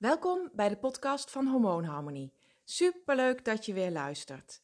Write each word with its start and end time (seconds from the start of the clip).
Welkom 0.00 0.50
bij 0.52 0.68
de 0.68 0.76
podcast 0.76 1.30
van 1.30 1.46
Hormoonharmonie. 1.46 2.32
Superleuk 2.64 3.44
dat 3.44 3.66
je 3.66 3.72
weer 3.72 3.90
luistert. 3.90 4.62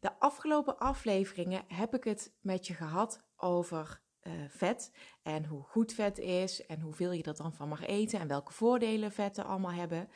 De 0.00 0.18
afgelopen 0.18 0.78
afleveringen 0.78 1.64
heb 1.68 1.94
ik 1.94 2.04
het 2.04 2.34
met 2.40 2.66
je 2.66 2.74
gehad 2.74 3.20
over 3.36 4.00
uh, 4.22 4.32
vet 4.48 4.92
en 5.22 5.44
hoe 5.44 5.62
goed 5.62 5.92
vet 5.92 6.18
is 6.18 6.66
en 6.66 6.80
hoeveel 6.80 7.12
je 7.12 7.22
er 7.22 7.36
dan 7.36 7.54
van 7.54 7.68
mag 7.68 7.86
eten 7.86 8.20
en 8.20 8.28
welke 8.28 8.52
voordelen 8.52 9.12
vetten 9.12 9.44
allemaal 9.44 9.72
hebben. 9.72 10.08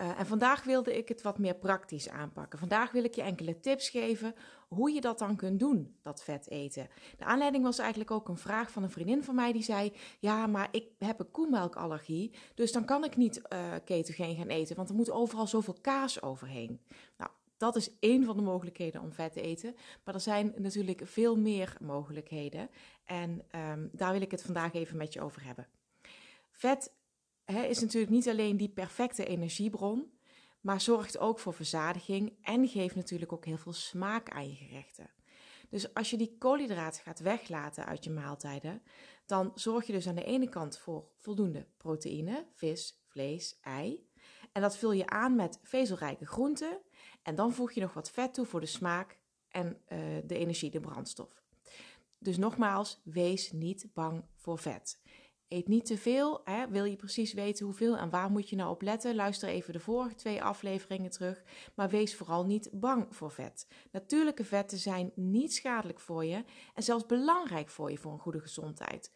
Uh, 0.00 0.18
en 0.18 0.26
vandaag 0.26 0.64
wilde 0.64 0.96
ik 0.96 1.08
het 1.08 1.22
wat 1.22 1.38
meer 1.38 1.54
praktisch 1.54 2.08
aanpakken. 2.08 2.58
Vandaag 2.58 2.92
wil 2.92 3.04
ik 3.04 3.14
je 3.14 3.22
enkele 3.22 3.60
tips 3.60 3.88
geven 3.88 4.34
hoe 4.68 4.90
je 4.90 5.00
dat 5.00 5.18
dan 5.18 5.36
kunt 5.36 5.60
doen, 5.60 5.96
dat 6.02 6.22
vet 6.24 6.50
eten. 6.50 6.88
De 7.18 7.24
aanleiding 7.24 7.64
was 7.64 7.78
eigenlijk 7.78 8.10
ook 8.10 8.28
een 8.28 8.36
vraag 8.36 8.70
van 8.70 8.82
een 8.82 8.90
vriendin 8.90 9.24
van 9.24 9.34
mij 9.34 9.52
die 9.52 9.62
zei: 9.62 9.92
Ja, 10.18 10.46
maar 10.46 10.68
ik 10.70 10.84
heb 10.98 11.20
een 11.20 11.30
koemelkallergie, 11.30 12.34
dus 12.54 12.72
dan 12.72 12.84
kan 12.84 13.04
ik 13.04 13.16
niet 13.16 13.42
uh, 13.52 13.72
ketogeen 13.84 14.36
gaan 14.36 14.48
eten, 14.48 14.76
want 14.76 14.88
er 14.88 14.94
moet 14.94 15.10
overal 15.10 15.46
zoveel 15.46 15.76
kaas 15.80 16.22
overheen. 16.22 16.80
Nou, 17.16 17.30
dat 17.56 17.76
is 17.76 17.90
één 18.00 18.24
van 18.24 18.36
de 18.36 18.42
mogelijkheden 18.42 19.00
om 19.00 19.12
vet 19.12 19.32
te 19.32 19.40
eten. 19.40 19.76
Maar 20.04 20.14
er 20.14 20.20
zijn 20.20 20.54
natuurlijk 20.56 21.00
veel 21.04 21.36
meer 21.36 21.76
mogelijkheden. 21.80 22.70
En 23.04 23.42
um, 23.70 23.90
daar 23.92 24.12
wil 24.12 24.20
ik 24.20 24.30
het 24.30 24.42
vandaag 24.42 24.72
even 24.72 24.96
met 24.96 25.12
je 25.12 25.20
over 25.20 25.44
hebben. 25.44 25.66
Vet 26.50 26.92
is 27.46 27.80
natuurlijk 27.80 28.12
niet 28.12 28.28
alleen 28.28 28.56
die 28.56 28.68
perfecte 28.68 29.24
energiebron, 29.24 30.12
maar 30.60 30.80
zorgt 30.80 31.18
ook 31.18 31.38
voor 31.38 31.54
verzadiging 31.54 32.32
en 32.42 32.68
geeft 32.68 32.94
natuurlijk 32.94 33.32
ook 33.32 33.44
heel 33.44 33.58
veel 33.58 33.72
smaak 33.72 34.30
aan 34.30 34.48
je 34.48 34.54
gerechten. 34.54 35.10
Dus 35.68 35.94
als 35.94 36.10
je 36.10 36.16
die 36.16 36.36
koolhydraten 36.38 37.02
gaat 37.02 37.18
weglaten 37.18 37.86
uit 37.86 38.04
je 38.04 38.10
maaltijden, 38.10 38.82
dan 39.26 39.52
zorg 39.54 39.86
je 39.86 39.92
dus 39.92 40.08
aan 40.08 40.14
de 40.14 40.24
ene 40.24 40.48
kant 40.48 40.78
voor 40.78 41.08
voldoende 41.16 41.66
proteïne, 41.76 42.46
vis, 42.52 43.02
vlees, 43.06 43.58
ei. 43.60 44.08
En 44.52 44.62
dat 44.62 44.76
vul 44.76 44.92
je 44.92 45.06
aan 45.06 45.36
met 45.36 45.58
vezelrijke 45.62 46.26
groenten. 46.26 46.80
En 47.22 47.34
dan 47.34 47.52
voeg 47.52 47.72
je 47.72 47.80
nog 47.80 47.94
wat 47.94 48.10
vet 48.10 48.34
toe 48.34 48.46
voor 48.46 48.60
de 48.60 48.66
smaak 48.66 49.18
en 49.48 49.66
uh, 49.66 49.98
de 50.24 50.36
energie, 50.36 50.70
de 50.70 50.80
brandstof. 50.80 51.44
Dus 52.18 52.36
nogmaals, 52.36 53.00
wees 53.04 53.52
niet 53.52 53.88
bang 53.92 54.24
voor 54.34 54.58
vet. 54.58 55.00
Eet 55.48 55.68
niet 55.68 55.86
te 55.86 55.98
veel. 55.98 56.42
Wil 56.68 56.84
je 56.84 56.96
precies 56.96 57.32
weten 57.32 57.64
hoeveel 57.64 57.96
en 57.96 58.10
waar 58.10 58.30
moet 58.30 58.48
je 58.48 58.56
nou 58.56 58.70
op 58.70 58.82
letten? 58.82 59.14
Luister 59.14 59.48
even 59.48 59.72
de 59.72 59.80
vorige 59.80 60.14
twee 60.14 60.42
afleveringen 60.42 61.10
terug. 61.10 61.42
Maar 61.74 61.88
wees 61.88 62.16
vooral 62.16 62.44
niet 62.44 62.68
bang 62.72 63.06
voor 63.10 63.30
vet. 63.30 63.66
Natuurlijke 63.90 64.44
vetten 64.44 64.78
zijn 64.78 65.12
niet 65.14 65.54
schadelijk 65.54 66.00
voor 66.00 66.24
je 66.24 66.44
en 66.74 66.82
zelfs 66.82 67.06
belangrijk 67.06 67.68
voor 67.68 67.90
je 67.90 67.98
voor 67.98 68.12
een 68.12 68.18
goede 68.18 68.40
gezondheid. 68.40 69.12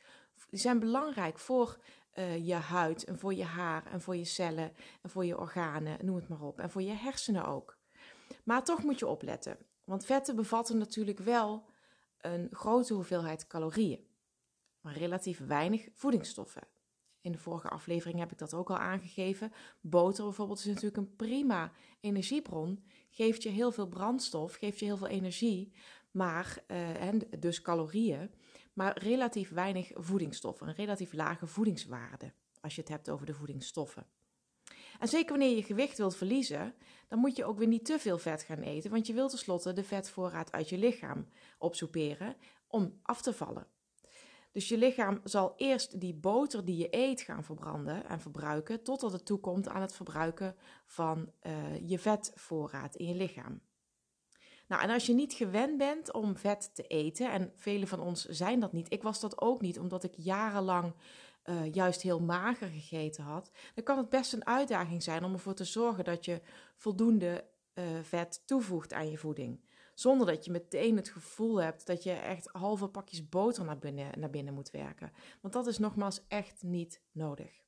Die 0.50 0.60
zijn 0.60 0.78
belangrijk 0.78 1.38
voor 1.38 1.78
uh, 2.14 2.46
je 2.46 2.54
huid 2.54 3.04
en 3.04 3.18
voor 3.18 3.34
je 3.34 3.44
haar 3.44 3.86
en 3.86 4.00
voor 4.00 4.16
je 4.16 4.24
cellen 4.24 4.72
en 5.02 5.10
voor 5.10 5.24
je 5.24 5.38
organen, 5.38 6.04
noem 6.04 6.16
het 6.16 6.28
maar 6.28 6.42
op. 6.42 6.60
En 6.60 6.70
voor 6.70 6.82
je 6.82 6.92
hersenen 6.92 7.46
ook. 7.46 7.78
Maar 8.44 8.64
toch 8.64 8.82
moet 8.82 8.98
je 8.98 9.06
opletten, 9.06 9.58
want 9.84 10.04
vetten 10.04 10.36
bevatten 10.36 10.78
natuurlijk 10.78 11.18
wel 11.18 11.64
een 12.20 12.48
grote 12.50 12.94
hoeveelheid 12.94 13.46
calorieën 13.46 14.09
maar 14.80 14.96
relatief 14.96 15.46
weinig 15.46 15.88
voedingsstoffen. 15.92 16.62
In 17.20 17.32
de 17.32 17.38
vorige 17.38 17.68
aflevering 17.68 18.18
heb 18.18 18.32
ik 18.32 18.38
dat 18.38 18.54
ook 18.54 18.70
al 18.70 18.78
aangegeven. 18.78 19.52
Boter 19.80 20.24
bijvoorbeeld 20.24 20.58
is 20.58 20.64
natuurlijk 20.64 20.96
een 20.96 21.16
prima 21.16 21.72
energiebron. 22.00 22.84
Geeft 23.10 23.42
je 23.42 23.48
heel 23.48 23.72
veel 23.72 23.88
brandstof, 23.88 24.54
geeft 24.54 24.78
je 24.78 24.84
heel 24.84 24.96
veel 24.96 25.06
energie, 25.06 25.72
maar, 26.10 26.64
uh, 26.68 27.02
en 27.02 27.22
dus 27.38 27.62
calorieën, 27.62 28.30
maar 28.72 28.98
relatief 28.98 29.50
weinig 29.50 29.90
voedingsstoffen. 29.94 30.68
Een 30.68 30.74
relatief 30.74 31.12
lage 31.12 31.46
voedingswaarde 31.46 32.32
als 32.60 32.74
je 32.74 32.80
het 32.80 32.90
hebt 32.90 33.10
over 33.10 33.26
de 33.26 33.34
voedingsstoffen. 33.34 34.06
En 34.98 35.08
zeker 35.08 35.30
wanneer 35.30 35.56
je 35.56 35.62
gewicht 35.62 35.98
wilt 35.98 36.16
verliezen, 36.16 36.74
dan 37.08 37.18
moet 37.18 37.36
je 37.36 37.44
ook 37.44 37.58
weer 37.58 37.66
niet 37.66 37.84
te 37.84 37.98
veel 37.98 38.18
vet 38.18 38.42
gaan 38.42 38.62
eten, 38.62 38.90
want 38.90 39.06
je 39.06 39.12
wilt 39.12 39.30
tenslotte 39.30 39.72
de 39.72 39.84
vetvoorraad 39.84 40.52
uit 40.52 40.68
je 40.68 40.78
lichaam 40.78 41.28
opsoeperen 41.58 42.36
om 42.66 42.98
af 43.02 43.22
te 43.22 43.32
vallen. 43.32 43.66
Dus 44.52 44.68
je 44.68 44.78
lichaam 44.78 45.20
zal 45.24 45.52
eerst 45.56 46.00
die 46.00 46.14
boter 46.14 46.64
die 46.64 46.76
je 46.76 46.88
eet 46.90 47.20
gaan 47.20 47.44
verbranden 47.44 48.06
en 48.06 48.20
verbruiken, 48.20 48.82
totdat 48.82 49.12
het 49.12 49.26
toekomt 49.26 49.68
aan 49.68 49.80
het 49.80 49.94
verbruiken 49.94 50.56
van 50.86 51.32
uh, 51.42 51.88
je 51.88 51.98
vetvoorraad 51.98 52.96
in 52.96 53.06
je 53.06 53.14
lichaam. 53.14 53.60
Nou, 54.68 54.82
en 54.82 54.90
als 54.90 55.06
je 55.06 55.12
niet 55.12 55.32
gewend 55.32 55.78
bent 55.78 56.12
om 56.12 56.36
vet 56.36 56.74
te 56.74 56.82
eten, 56.82 57.30
en 57.32 57.52
velen 57.56 57.88
van 57.88 58.00
ons 58.00 58.24
zijn 58.24 58.60
dat 58.60 58.72
niet, 58.72 58.92
ik 58.92 59.02
was 59.02 59.20
dat 59.20 59.40
ook 59.40 59.60
niet, 59.60 59.78
omdat 59.78 60.04
ik 60.04 60.14
jarenlang 60.16 60.94
uh, 61.44 61.72
juist 61.72 62.02
heel 62.02 62.20
mager 62.20 62.68
gegeten 62.68 63.24
had, 63.24 63.50
dan 63.74 63.84
kan 63.84 63.98
het 63.98 64.08
best 64.08 64.32
een 64.32 64.46
uitdaging 64.46 65.02
zijn 65.02 65.24
om 65.24 65.32
ervoor 65.32 65.54
te 65.54 65.64
zorgen 65.64 66.04
dat 66.04 66.24
je 66.24 66.40
voldoende 66.76 67.44
uh, 67.74 67.84
vet 68.02 68.42
toevoegt 68.46 68.92
aan 68.92 69.10
je 69.10 69.18
voeding. 69.18 69.60
Zonder 70.00 70.26
dat 70.26 70.44
je 70.44 70.50
meteen 70.50 70.96
het 70.96 71.08
gevoel 71.08 71.62
hebt 71.62 71.86
dat 71.86 72.02
je 72.02 72.12
echt 72.12 72.48
halve 72.52 72.88
pakjes 72.88 73.28
boter 73.28 73.64
naar 73.64 73.78
binnen, 73.78 74.20
naar 74.20 74.30
binnen 74.30 74.54
moet 74.54 74.70
werken. 74.70 75.12
Want 75.40 75.54
dat 75.54 75.66
is 75.66 75.78
nogmaals 75.78 76.20
echt 76.28 76.62
niet 76.62 77.00
nodig. 77.12 77.60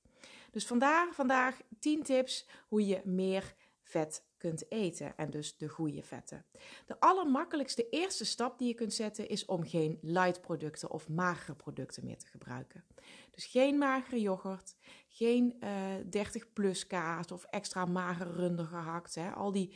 Dus 0.50 0.66
vandaar 0.66 1.12
vandaag 1.14 1.60
10 1.78 2.02
tips 2.02 2.48
hoe 2.68 2.86
je 2.86 3.00
meer 3.04 3.54
vet 3.82 4.24
kunt 4.36 4.70
eten 4.70 5.16
en 5.16 5.30
dus 5.30 5.56
de 5.56 5.68
goede 5.68 6.02
vetten. 6.02 6.44
De 6.86 7.00
allermakkelijkste 7.00 7.88
eerste 7.88 8.24
stap 8.24 8.58
die 8.58 8.68
je 8.68 8.74
kunt 8.74 8.94
zetten 8.94 9.28
is 9.28 9.44
om 9.44 9.64
geen 9.66 9.98
light 10.02 10.40
producten 10.40 10.90
of 10.90 11.08
magere 11.08 11.54
producten 11.54 12.04
meer 12.04 12.18
te 12.18 12.26
gebruiken. 12.26 12.84
Dus 13.30 13.46
geen 13.46 13.78
magere 13.78 14.20
yoghurt, 14.20 14.76
geen 15.08 15.56
uh, 15.60 15.94
eh, 15.94 16.06
30 16.10 16.52
plus 16.52 16.86
kaas 16.86 17.32
of 17.32 17.44
extra 17.44 17.84
magere 17.84 18.32
runder 18.32 18.66
gehakt. 18.66 19.14
Hè. 19.14 19.30
Al 19.30 19.52
die, 19.52 19.74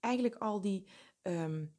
eigenlijk 0.00 0.34
al 0.34 0.60
die 0.60 0.86
um, 1.22 1.75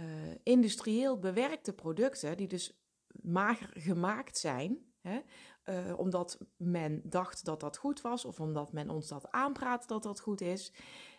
uh, 0.00 0.34
industrieel 0.42 1.18
bewerkte 1.18 1.72
producten, 1.72 2.36
die 2.36 2.48
dus 2.48 2.80
mager 3.22 3.70
gemaakt 3.72 4.38
zijn, 4.38 4.78
hè, 5.00 5.20
uh, 5.64 5.98
omdat 5.98 6.38
men 6.56 7.00
dacht 7.04 7.44
dat 7.44 7.60
dat 7.60 7.76
goed 7.76 8.00
was 8.00 8.24
of 8.24 8.40
omdat 8.40 8.72
men 8.72 8.90
ons 8.90 9.08
dat 9.08 9.30
aanpraat 9.30 9.88
dat 9.88 10.02
dat 10.02 10.20
goed 10.20 10.40
is. 10.40 10.72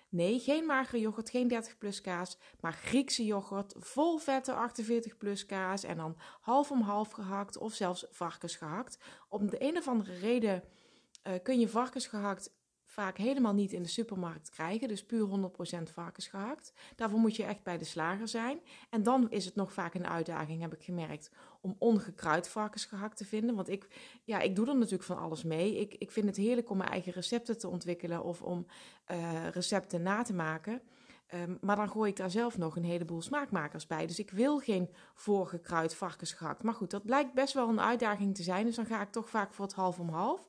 Nee, 0.09 0.39
geen 0.39 0.65
magere 0.65 0.99
yoghurt, 0.99 1.29
geen 1.29 1.47
30 1.47 1.77
plus 1.77 2.01
kaas, 2.01 2.37
maar 2.59 2.73
Griekse 2.73 3.25
yoghurt, 3.25 3.75
vol 3.77 4.17
vette 4.17 4.53
48 4.53 5.17
plus 5.17 5.45
kaas 5.45 5.83
en 5.83 5.97
dan 5.97 6.17
half 6.41 6.71
om 6.71 6.81
half 6.81 7.11
gehakt 7.11 7.57
of 7.57 7.73
zelfs 7.73 8.05
varkensgehakt. 8.09 8.97
Om 9.29 9.49
de 9.49 9.63
een 9.63 9.77
of 9.77 9.87
andere 9.87 10.17
reden 10.17 10.63
uh, 11.27 11.33
kun 11.43 11.59
je 11.59 11.69
varkensgehakt 11.69 12.53
vaak 12.91 13.17
helemaal 13.17 13.53
niet 13.53 13.71
in 13.71 13.83
de 13.83 13.89
supermarkt 13.89 14.49
krijgen. 14.49 14.87
Dus 14.87 15.05
puur 15.05 15.27
100% 15.27 15.91
varkensgehakt. 15.93 16.73
Daarvoor 16.95 17.19
moet 17.19 17.35
je 17.35 17.43
echt 17.43 17.63
bij 17.63 17.77
de 17.77 17.85
slager 17.85 18.27
zijn. 18.27 18.59
En 18.89 19.03
dan 19.03 19.29
is 19.29 19.45
het 19.45 19.55
nog 19.55 19.73
vaak 19.73 19.93
een 19.93 20.07
uitdaging, 20.07 20.61
heb 20.61 20.73
ik 20.73 20.83
gemerkt, 20.83 21.31
om 21.61 21.75
ongekruid 21.79 22.49
varkensgehakt 22.49 23.17
te 23.17 23.25
vinden. 23.25 23.55
Want 23.55 23.69
ik, 23.69 23.87
ja, 24.23 24.39
ik 24.39 24.55
doe 24.55 24.67
er 24.67 24.75
natuurlijk 24.75 25.03
van 25.03 25.17
alles 25.17 25.43
mee. 25.43 25.79
Ik, 25.79 25.95
ik 25.97 26.11
vind 26.11 26.25
het 26.25 26.37
heerlijk 26.37 26.69
om 26.69 26.77
mijn 26.77 26.89
eigen 26.89 27.11
recepten 27.13 27.57
te 27.57 27.67
ontwikkelen 27.67 28.23
of 28.23 28.41
om 28.41 28.65
uh, 29.11 29.47
recepten 29.49 30.01
na 30.01 30.21
te 30.21 30.33
maken. 30.33 30.81
Um, 31.33 31.57
maar 31.61 31.75
dan 31.75 31.89
gooi 31.89 32.09
ik 32.09 32.17
daar 32.17 32.31
zelf 32.31 32.57
nog 32.57 32.75
een 32.75 32.83
heleboel 32.83 33.21
smaakmakers 33.21 33.87
bij. 33.87 34.07
Dus 34.07 34.19
ik 34.19 34.31
wil 34.31 34.59
geen 34.59 34.89
voorgekruid 35.13 35.95
varkensgehakt. 35.95 36.63
Maar 36.63 36.73
goed, 36.73 36.91
dat 36.91 37.05
blijkt 37.05 37.33
best 37.33 37.53
wel 37.53 37.69
een 37.69 37.81
uitdaging 37.81 38.35
te 38.35 38.43
zijn. 38.43 38.65
Dus 38.65 38.75
dan 38.75 38.85
ga 38.85 39.01
ik 39.01 39.11
toch 39.11 39.29
vaak 39.29 39.53
voor 39.53 39.65
het 39.65 39.73
half 39.73 39.99
om 39.99 40.09
half. 40.09 40.47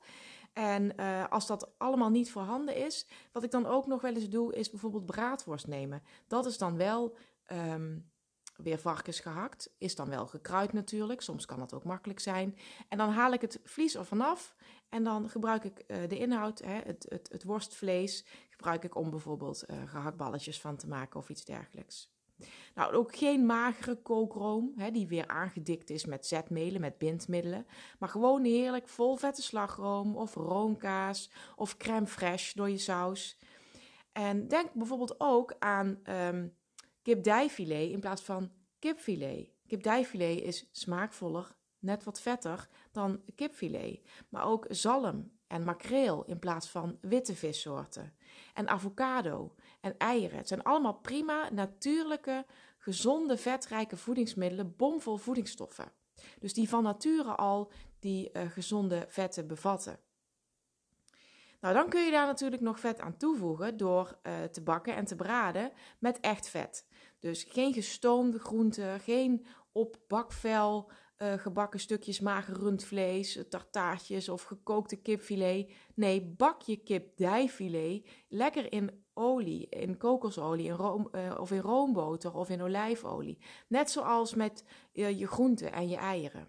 En 0.52 0.92
uh, 1.00 1.28
als 1.28 1.46
dat 1.46 1.74
allemaal 1.78 2.10
niet 2.10 2.30
voorhanden 2.30 2.76
is, 2.76 3.06
wat 3.32 3.42
ik 3.42 3.50
dan 3.50 3.66
ook 3.66 3.86
nog 3.86 4.00
wel 4.00 4.14
eens 4.14 4.28
doe, 4.28 4.54
is 4.54 4.70
bijvoorbeeld 4.70 5.06
braadworst 5.06 5.66
nemen. 5.66 6.02
Dat 6.26 6.46
is 6.46 6.58
dan 6.58 6.76
wel 6.76 7.16
um, 7.52 8.10
weer 8.56 8.78
varkens 8.78 9.20
gehakt, 9.20 9.74
is 9.78 9.94
dan 9.94 10.08
wel 10.08 10.26
gekruid 10.26 10.72
natuurlijk. 10.72 11.20
Soms 11.20 11.46
kan 11.46 11.58
dat 11.58 11.74
ook 11.74 11.84
makkelijk 11.84 12.20
zijn. 12.20 12.56
En 12.88 12.98
dan 12.98 13.10
haal 13.10 13.32
ik 13.32 13.40
het 13.40 13.60
vlies 13.64 13.94
er 13.94 14.04
vanaf 14.04 14.54
en 14.88 15.04
dan 15.04 15.28
gebruik 15.28 15.64
ik 15.64 15.84
uh, 15.86 16.08
de 16.08 16.18
inhoud, 16.18 16.58
hè, 16.58 16.80
het, 16.84 17.06
het, 17.08 17.28
het 17.32 17.44
worstvlees, 17.44 18.24
gebruik 18.50 18.84
ik 18.84 18.96
om 18.96 19.10
bijvoorbeeld 19.10 19.64
uh, 19.70 19.76
gehaktballetjes 19.86 20.60
van 20.60 20.76
te 20.76 20.88
maken 20.88 21.20
of 21.20 21.28
iets 21.28 21.44
dergelijks. 21.44 22.11
Nou, 22.74 22.94
ook 22.94 23.16
geen 23.16 23.46
magere 23.46 23.94
kookroom, 23.94 24.72
hè, 24.76 24.90
die 24.90 25.06
weer 25.06 25.28
aangedikt 25.28 25.90
is 25.90 26.04
met 26.04 26.26
zetmelen, 26.26 26.80
met 26.80 26.98
bindmiddelen. 26.98 27.66
Maar 27.98 28.08
gewoon 28.08 28.44
heerlijk 28.44 28.88
vol 28.88 29.16
vette 29.16 29.42
slagroom 29.42 30.16
of 30.16 30.34
roomkaas 30.34 31.30
of 31.56 31.76
crème 31.76 32.06
fraîche 32.06 32.54
door 32.54 32.70
je 32.70 32.78
saus. 32.78 33.38
En 34.12 34.48
denk 34.48 34.72
bijvoorbeeld 34.72 35.14
ook 35.20 35.54
aan 35.58 35.98
um, 36.10 36.56
kipdijfilet 37.02 37.90
in 37.90 38.00
plaats 38.00 38.22
van 38.22 38.50
kipfilet. 38.78 39.48
Kipdijfilet 39.66 40.42
is 40.42 40.68
smaakvoller, 40.70 41.56
net 41.78 42.04
wat 42.04 42.20
vetter 42.20 42.68
dan 42.92 43.22
kipfilet. 43.34 44.00
Maar 44.28 44.44
ook 44.46 44.66
zalm 44.68 45.32
en 45.52 45.64
makreel 45.64 46.24
in 46.24 46.38
plaats 46.38 46.68
van 46.68 46.98
witte 47.00 47.34
vissoorten. 47.34 48.14
En 48.54 48.68
avocado 48.68 49.54
en 49.80 49.98
eieren. 49.98 50.36
Het 50.36 50.48
zijn 50.48 50.62
allemaal 50.62 50.94
prima, 50.94 51.48
natuurlijke, 51.50 52.46
gezonde, 52.78 53.36
vetrijke 53.36 53.96
voedingsmiddelen, 53.96 54.76
bomvol 54.76 55.16
voedingsstoffen. 55.16 55.92
Dus 56.38 56.54
die 56.54 56.68
van 56.68 56.82
nature 56.82 57.34
al 57.34 57.72
die 57.98 58.30
uh, 58.32 58.50
gezonde 58.50 59.04
vetten 59.08 59.46
bevatten. 59.46 59.98
Nou, 61.60 61.74
dan 61.74 61.88
kun 61.88 62.04
je 62.04 62.10
daar 62.10 62.26
natuurlijk 62.26 62.62
nog 62.62 62.80
vet 62.80 63.00
aan 63.00 63.16
toevoegen 63.16 63.76
door 63.76 64.18
uh, 64.22 64.42
te 64.42 64.62
bakken 64.62 64.94
en 64.94 65.04
te 65.04 65.16
braden 65.16 65.72
met 65.98 66.20
echt 66.20 66.48
vet. 66.48 66.86
Dus 67.18 67.44
geen 67.48 67.72
gestoomde 67.72 68.38
groenten, 68.38 69.00
geen 69.00 69.46
op 69.72 69.96
bakvel 70.08 70.90
uh, 71.22 71.32
gebakken 71.32 71.80
stukjes 71.80 72.20
mager 72.20 72.54
rundvlees, 72.54 73.38
tartaartjes 73.48 74.28
of 74.28 74.42
gekookte 74.42 74.96
kipfilet. 74.96 75.72
Nee, 75.94 76.22
bak 76.22 76.62
je 76.62 76.76
kip 76.76 77.16
dijfilet 77.16 78.08
lekker 78.28 78.72
in 78.72 79.04
olie, 79.14 79.68
in 79.68 79.96
kokosolie 79.96 80.66
in 80.66 80.74
room, 80.74 81.08
uh, 81.12 81.36
of 81.40 81.50
in 81.50 81.60
roomboter 81.60 82.34
of 82.34 82.48
in 82.48 82.62
olijfolie. 82.62 83.38
Net 83.68 83.90
zoals 83.90 84.34
met 84.34 84.64
je 84.92 85.26
groenten 85.26 85.72
en 85.72 85.88
je 85.88 85.96
eieren. 85.96 86.48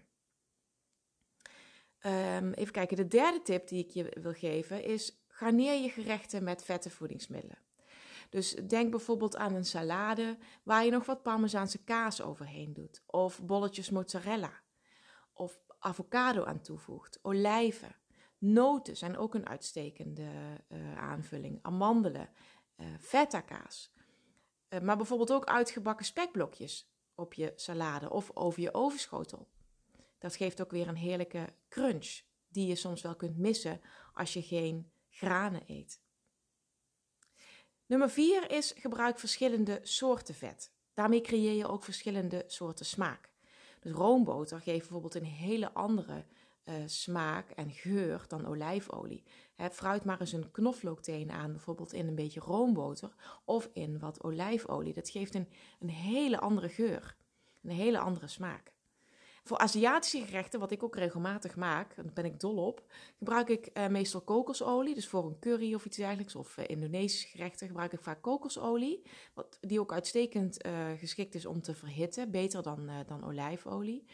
Um, 2.06 2.52
even 2.52 2.72
kijken, 2.72 2.96
de 2.96 3.06
derde 3.06 3.42
tip 3.42 3.68
die 3.68 3.84
ik 3.84 3.90
je 3.90 4.16
wil 4.20 4.32
geven 4.32 4.84
is: 4.84 5.24
garneer 5.28 5.82
je 5.82 5.88
gerechten 5.88 6.44
met 6.44 6.64
vette 6.64 6.90
voedingsmiddelen. 6.90 7.58
Dus 8.30 8.54
denk 8.54 8.90
bijvoorbeeld 8.90 9.36
aan 9.36 9.54
een 9.54 9.64
salade 9.64 10.38
waar 10.62 10.84
je 10.84 10.90
nog 10.90 11.06
wat 11.06 11.22
parmezaanse 11.22 11.84
kaas 11.84 12.22
overheen 12.22 12.72
doet, 12.72 13.02
of 13.06 13.42
bolletjes 13.42 13.90
mozzarella, 13.90 14.62
of 15.34 15.60
avocado 15.78 16.44
aan 16.44 16.60
toevoegt, 16.60 17.18
olijven. 17.22 17.96
Noten 18.38 18.96
zijn 18.96 19.16
ook 19.16 19.34
een 19.34 19.48
uitstekende 19.48 20.30
uh, 20.68 20.98
aanvulling, 20.98 21.58
amandelen, 21.62 22.28
uh, 22.76 22.86
feta 23.00 23.40
kaas. 23.40 23.92
Uh, 24.68 24.80
maar 24.80 24.96
bijvoorbeeld 24.96 25.32
ook 25.32 25.44
uitgebakken 25.44 26.06
spekblokjes 26.06 26.92
op 27.14 27.34
je 27.34 27.52
salade 27.56 28.10
of 28.10 28.30
over 28.36 28.60
je 28.60 28.74
ovenschotel. 28.74 29.48
Dat 30.18 30.36
geeft 30.36 30.60
ook 30.60 30.70
weer 30.70 30.88
een 30.88 30.96
heerlijke 30.96 31.54
crunch, 31.68 32.20
die 32.48 32.66
je 32.66 32.74
soms 32.74 33.02
wel 33.02 33.16
kunt 33.16 33.38
missen 33.38 33.80
als 34.12 34.32
je 34.32 34.42
geen 34.42 34.92
granen 35.08 35.62
eet. 35.66 36.02
Nummer 37.86 38.10
4 38.10 38.50
is 38.50 38.72
gebruik 38.76 39.18
verschillende 39.18 39.80
soorten 39.82 40.34
vet. 40.34 40.72
Daarmee 40.94 41.20
creëer 41.20 41.54
je 41.54 41.68
ook 41.68 41.84
verschillende 41.84 42.44
soorten 42.46 42.86
smaak. 42.86 43.33
Dus 43.84 43.92
roomboter 43.92 44.60
geeft 44.60 44.78
bijvoorbeeld 44.78 45.14
een 45.14 45.24
hele 45.24 45.72
andere 45.72 46.24
uh, 46.64 46.74
smaak 46.86 47.50
en 47.50 47.70
geur 47.70 48.24
dan 48.28 48.46
olijfolie. 48.46 49.22
Fruit 49.72 50.04
maar 50.04 50.20
eens 50.20 50.32
een 50.32 50.50
knoflookteen 50.50 51.30
aan, 51.30 51.52
bijvoorbeeld 51.52 51.92
in 51.92 52.08
een 52.08 52.14
beetje 52.14 52.40
roomboter 52.40 53.14
of 53.44 53.70
in 53.72 53.98
wat 53.98 54.22
olijfolie. 54.22 54.94
Dat 54.94 55.10
geeft 55.10 55.34
een, 55.34 55.48
een 55.80 55.90
hele 55.90 56.40
andere 56.40 56.68
geur, 56.68 57.16
een 57.62 57.70
hele 57.70 57.98
andere 57.98 58.28
smaak. 58.28 58.73
Voor 59.46 59.58
Aziatische 59.58 60.24
gerechten, 60.24 60.60
wat 60.60 60.70
ik 60.70 60.82
ook 60.82 60.96
regelmatig 60.96 61.56
maak, 61.56 61.96
daar 61.96 62.04
ben 62.14 62.24
ik 62.24 62.40
dol 62.40 62.56
op, 62.56 62.82
gebruik 63.18 63.48
ik 63.48 63.70
uh, 63.74 63.86
meestal 63.86 64.20
kokosolie. 64.20 64.94
Dus 64.94 65.08
voor 65.08 65.26
een 65.26 65.38
curry 65.38 65.74
of 65.74 65.84
iets 65.84 65.96
dergelijks, 65.96 66.34
of 66.34 66.56
uh, 66.56 66.64
Indonesische 66.68 67.28
gerechten, 67.28 67.66
gebruik 67.66 67.92
ik 67.92 68.02
vaak 68.02 68.22
kokosolie. 68.22 69.02
Wat, 69.34 69.58
die 69.60 69.80
ook 69.80 69.92
uitstekend 69.92 70.66
uh, 70.66 70.72
geschikt 70.98 71.34
is 71.34 71.46
om 71.46 71.62
te 71.62 71.74
verhitten, 71.74 72.30
beter 72.30 72.62
dan, 72.62 72.90
dan 73.06 73.24
olijfolie. 73.24 74.04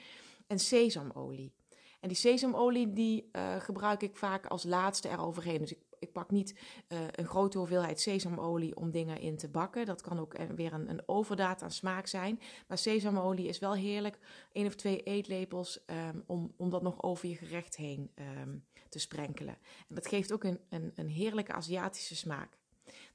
En 0.47 0.59
sesamolie. 0.59 1.53
En 2.00 2.09
die 2.09 2.17
sesamolie 2.17 2.93
die 2.93 3.31
gebruik 3.59 4.03
ik 4.03 4.17
vaak 4.17 4.47
als 4.47 4.65
laatste 4.65 5.09
eroverheen. 5.09 5.59
Dus 5.59 5.73
ik 5.73 5.79
ik 6.00 6.12
pak 6.12 6.31
niet 6.31 6.58
uh, 6.88 6.99
een 7.11 7.26
grote 7.26 7.58
hoeveelheid 7.58 8.00
sesamolie 8.00 8.76
om 8.76 8.91
dingen 8.91 9.20
in 9.20 9.37
te 9.37 9.49
bakken. 9.49 9.87
Dat 9.87 10.00
kan 10.00 10.19
ook 10.19 10.37
weer 10.55 10.73
een, 10.73 10.91
een 10.91 11.02
overdaad 11.06 11.62
aan 11.62 11.70
smaak 11.70 12.06
zijn. 12.06 12.41
Maar 12.69 12.79
sesamolie 12.79 13.49
is 13.49 13.58
wel 13.58 13.75
heerlijk. 13.75 14.19
één 14.52 14.67
of 14.67 14.75
twee 14.75 15.02
eetlepels 15.02 15.85
um, 15.87 16.25
om, 16.26 16.55
om 16.56 16.70
dat 16.70 16.82
nog 16.82 17.02
over 17.02 17.29
je 17.29 17.37
gerecht 17.37 17.76
heen 17.76 18.11
um, 18.14 18.64
te 18.88 18.99
sprenkelen. 18.99 19.58
En 19.88 19.94
dat 19.94 20.06
geeft 20.06 20.32
ook 20.32 20.44
een, 20.44 20.61
een, 20.69 20.93
een 20.94 21.08
heerlijke 21.08 21.52
Aziatische 21.52 22.17
smaak. 22.17 22.58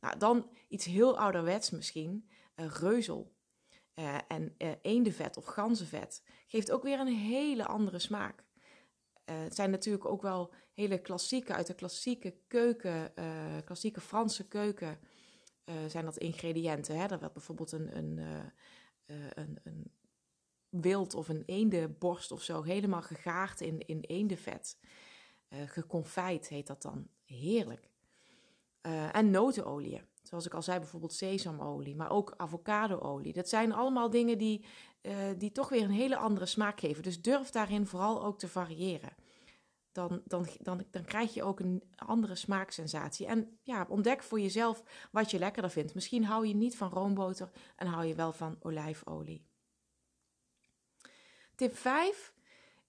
Nou, 0.02 0.18
dan 0.18 0.50
iets 0.68 0.86
heel 0.86 1.18
ouderwets 1.18 1.70
misschien. 1.70 2.30
Uh, 2.56 2.66
reuzel. 2.68 3.34
En 4.28 4.56
uh, 4.58 4.72
eendenvet 4.82 5.38
of 5.38 5.46
ganzenvet 5.46 6.24
geeft 6.48 6.72
ook 6.72 6.84
weer 6.84 7.00
een 7.00 7.16
hele 7.16 7.66
andere 7.66 8.00
smaak. 8.00 8.45
Uh, 9.26 9.44
het 9.44 9.56
zijn 9.56 9.70
natuurlijk 9.72 10.06
ook 10.06 10.22
wel 10.22 10.54
hele 10.74 11.02
klassieke, 11.02 11.54
uit 11.54 11.68
de 11.68 11.74
klassieke 11.74 12.36
keuken, 12.48 13.12
uh, 13.16 13.58
klassieke 13.66 14.02
Franse 14.02 14.48
keuken, 14.48 15.00
uh, 15.66 15.76
zijn 15.88 16.06
dat 16.06 16.18
ingrediënten. 16.18 17.00
Hè? 17.00 17.08
Dat 17.08 17.34
bijvoorbeeld 17.34 17.72
een, 17.72 17.98
een, 17.98 18.18
een, 19.34 19.60
een 19.64 19.92
wild 20.70 21.14
of 21.14 21.30
een 21.30 21.44
eendenborst 21.46 22.32
of 22.32 22.44
zo 22.44 22.62
helemaal 22.62 23.02
gegaard 23.02 23.62
in, 23.62 23.80
in 23.80 24.00
eendenvet. 24.02 24.78
geconfijt 25.50 26.48
heet 26.48 26.68
dat 26.68 26.82
dan. 26.82 27.08
Heerlijk. 27.26 27.90
en 29.12 29.32
notenolie. 29.32 30.02
Zoals 30.28 30.46
ik 30.46 30.54
al 30.54 30.62
zei, 30.62 30.80
bijvoorbeeld 30.80 31.14
sesamolie, 31.14 31.96
maar 31.96 32.12
ook 32.12 32.34
avocadoolie. 32.38 33.34
Dat 33.34 33.50
zijn 33.50 33.74
allemaal 33.74 34.10
dingen 34.10 34.38
die, 34.38 34.66
uh, 35.02 35.16
die 35.38 35.52
toch 35.52 35.70
weer 35.70 35.84
een 35.84 35.90
hele 35.90 36.18
andere 36.18 36.46
smaak 36.46 36.80
geven. 36.80 37.04
Dus 37.04 37.22
durf 37.22 37.50
daarin 37.50 37.88
vooral 37.88 38.24
ook 38.24 38.40
te 38.40 38.48
variëren. 38.48 39.16
Dan, 39.92 40.22
dan, 40.26 40.48
dan, 40.60 40.84
dan 40.92 41.06
krijg 41.06 41.34
je 41.34 41.44
ook 41.44 41.60
een 41.60 41.84
andere 41.96 42.36
smaaksensatie. 42.36 43.26
En 43.26 43.60
ja, 43.64 43.86
ontdek 43.90 44.24
voor 44.24 44.40
jezelf 44.40 44.84
wat 45.12 45.32
je 45.32 45.40
lekkerder 45.40 45.72
vindt. 45.72 45.94
Misschien 45.94 46.26
hou 46.26 46.48
je 46.48 46.56
niet 46.56 46.78
van 46.78 46.90
roomboter 46.90 47.52
en 47.76 47.88
hou 47.88 48.06
je 48.06 48.16
wel 48.16 48.32
van 48.32 48.58
olijfolie. 48.60 49.46
Tip 51.56 51.76
5 51.76 52.34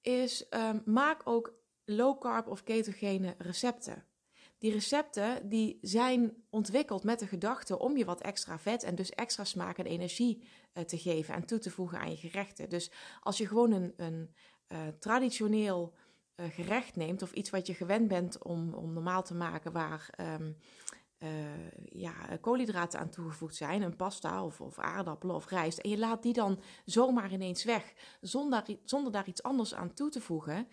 is 0.01 0.47
um, 0.51 0.83
maak 0.85 1.21
ook 1.25 1.55
low 1.85 2.21
carb 2.21 2.47
of 2.49 2.63
ketogene 2.63 3.35
recepten. 3.39 4.05
Die 4.59 4.73
recepten 4.73 5.49
die 5.49 5.79
zijn 5.81 6.45
ontwikkeld 6.51 7.05
met 7.05 7.19
de 7.19 7.27
gedachte 7.27 7.79
om 7.79 7.97
je 7.97 8.05
wat 8.05 8.21
extra 8.21 8.59
vet 8.59 8.83
en 8.83 8.95
dus 8.95 9.11
extra 9.11 9.45
smaak 9.45 9.79
en 9.79 9.87
energie 9.87 10.49
uh, 10.75 10.85
te 10.85 10.99
geven 10.99 11.35
en 11.35 11.47
toe 11.47 11.59
te 11.59 11.71
voegen 11.71 11.99
aan 11.99 12.11
je 12.11 12.17
gerechten. 12.17 12.69
Dus 12.69 12.91
als 13.21 13.39
je 13.39 13.47
gewoon 13.47 13.73
een, 13.73 13.93
een 13.97 14.35
uh, 14.69 14.79
traditioneel 14.99 15.95
uh, 16.37 16.47
gerecht 16.51 16.97
neemt 16.97 17.23
of 17.23 17.33
iets 17.33 17.51
wat 17.51 17.67
je 17.67 17.75
gewend 17.75 18.09
bent 18.09 18.43
om, 18.45 18.75
om 18.75 18.93
normaal 18.93 19.23
te 19.23 19.35
maken 19.35 19.73
waar 19.73 20.11
um, 20.21 20.57
ja, 21.85 22.37
koolhydraten 22.41 22.99
aan 22.99 23.11
toegevoegd 23.11 23.55
zijn, 23.55 23.83
een 23.83 23.97
pasta 23.97 24.45
of, 24.45 24.61
of 24.61 24.79
aardappelen 24.79 25.35
of 25.35 25.49
rijst, 25.49 25.79
en 25.79 25.91
je 25.91 25.99
laat 25.99 26.23
die 26.23 26.33
dan 26.33 26.61
zomaar 26.85 27.33
ineens 27.33 27.65
weg 27.65 27.93
zonder, 28.21 28.63
zonder 28.85 29.13
daar 29.13 29.29
iets 29.29 29.43
anders 29.43 29.75
aan 29.75 29.95
toe 29.95 30.11
te 30.11 30.21
voegen, 30.21 30.69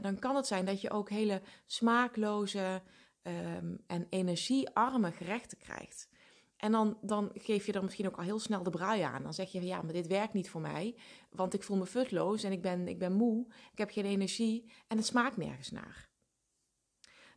dan 0.00 0.18
kan 0.18 0.36
het 0.36 0.46
zijn 0.46 0.64
dat 0.64 0.80
je 0.80 0.90
ook 0.90 1.10
hele 1.10 1.42
smaakloze 1.66 2.82
um, 3.26 3.78
en 3.86 4.06
energiearme 4.10 5.12
gerechten 5.12 5.58
krijgt. 5.58 6.08
En 6.56 6.72
dan, 6.72 6.98
dan 7.00 7.30
geef 7.34 7.66
je 7.66 7.72
er 7.72 7.82
misschien 7.82 8.06
ook 8.06 8.16
al 8.16 8.22
heel 8.22 8.38
snel 8.38 8.62
de 8.62 8.70
brui 8.70 9.00
aan. 9.00 9.22
Dan 9.22 9.34
zeg 9.34 9.52
je 9.52 9.58
van 9.58 9.66
ja, 9.66 9.82
maar 9.82 9.92
dit 9.92 10.06
werkt 10.06 10.32
niet 10.32 10.50
voor 10.50 10.60
mij. 10.60 10.96
Want 11.30 11.54
ik 11.54 11.62
voel 11.62 11.76
me 11.76 11.86
futloos 11.86 12.42
en 12.42 12.52
ik 12.52 12.62
ben, 12.62 12.88
ik 12.88 12.98
ben 12.98 13.12
moe. 13.12 13.46
Ik 13.72 13.78
heb 13.78 13.90
geen 13.90 14.04
energie 14.04 14.72
en 14.88 14.96
het 14.96 15.06
smaakt 15.06 15.36
nergens 15.36 15.70
naar. 15.70 16.10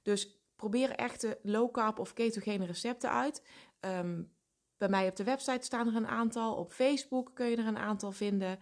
Dus 0.01 0.41
probeer 0.56 0.89
echte 0.91 1.39
low 1.44 1.72
carb 1.72 2.00
of 2.00 2.13
ketogene 2.13 2.65
recepten 2.65 3.12
uit. 3.12 3.48
Um, 3.79 4.36
bij 4.77 4.89
mij 4.89 5.08
op 5.08 5.15
de 5.15 5.24
website 5.24 5.65
staan 5.65 5.88
er 5.88 5.96
een 5.96 6.08
aantal. 6.08 6.56
Op 6.56 6.72
Facebook 6.72 7.32
kun 7.34 7.48
je 7.48 7.56
er 7.56 7.67
een 7.67 7.77
aantal 7.77 8.12
vinden. 8.12 8.60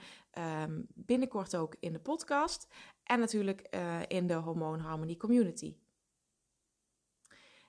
Um, 0.64 0.88
binnenkort 0.94 1.56
ook 1.56 1.76
in 1.80 1.94
de 1.94 2.00
podcast. 2.00 2.68
En 3.04 3.20
natuurlijk 3.20 3.68
uh, 3.76 4.00
in 4.08 4.28
de 4.28 4.34
Hormoonharmonie 4.34 5.18
Community. 5.18 5.76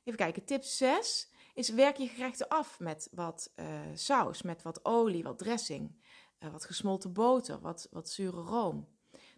Even 0.07 0.19
kijken, 0.19 0.45
tip 0.45 0.63
6 0.63 1.31
is 1.55 1.69
werk 1.69 1.97
je 1.97 2.09
gerechten 2.09 2.49
af 2.49 2.81
met 2.81 3.09
wat 3.13 3.53
uh, 3.57 3.67
saus, 3.95 4.43
met 4.43 4.63
wat 4.63 4.85
olie, 4.85 5.23
wat 5.23 5.39
dressing, 5.39 5.97
uh, 6.41 6.51
wat 6.51 6.65
gesmolten 6.65 7.13
boter, 7.13 7.61
wat, 7.61 7.89
wat 7.91 8.09
zure 8.09 8.41
room. 8.41 8.89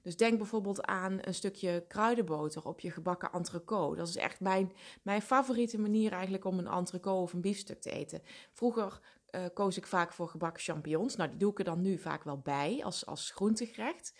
Dus 0.03 0.17
denk 0.17 0.39
bijvoorbeeld 0.39 0.83
aan 0.83 1.19
een 1.21 1.35
stukje 1.35 1.85
kruidenboter 1.89 2.65
op 2.65 2.81
je 2.81 2.91
gebakken 2.91 3.33
entrecote. 3.33 3.97
Dat 3.97 4.09
is 4.09 4.17
echt 4.17 4.41
mijn, 4.41 4.73
mijn 5.03 5.23
favoriete 5.23 5.79
manier 5.79 6.13
eigenlijk 6.13 6.45
om 6.45 6.59
een 6.59 6.67
entrecote 6.67 7.23
of 7.23 7.33
een 7.33 7.41
biefstuk 7.41 7.81
te 7.81 7.91
eten. 7.91 8.23
Vroeger 8.53 9.01
uh, 9.31 9.45
koos 9.55 9.77
ik 9.77 9.87
vaak 9.87 10.13
voor 10.13 10.29
gebakken 10.29 10.63
champignons. 10.63 11.17
Nou, 11.17 11.31
die 11.31 11.39
doe 11.39 11.51
ik 11.51 11.59
er 11.59 11.65
dan 11.65 11.81
nu 11.81 11.99
vaak 11.99 12.25
wel 12.25 12.39
bij 12.39 12.81
als, 12.85 13.07
als 13.07 13.31
groentegerecht. 13.31 14.15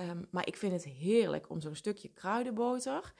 Um, 0.00 0.28
maar 0.30 0.46
ik 0.46 0.56
vind 0.56 0.72
het 0.72 0.84
heerlijk 0.84 1.50
om 1.50 1.60
zo'n 1.60 1.74
stukje 1.74 2.08
kruidenboter 2.08 3.14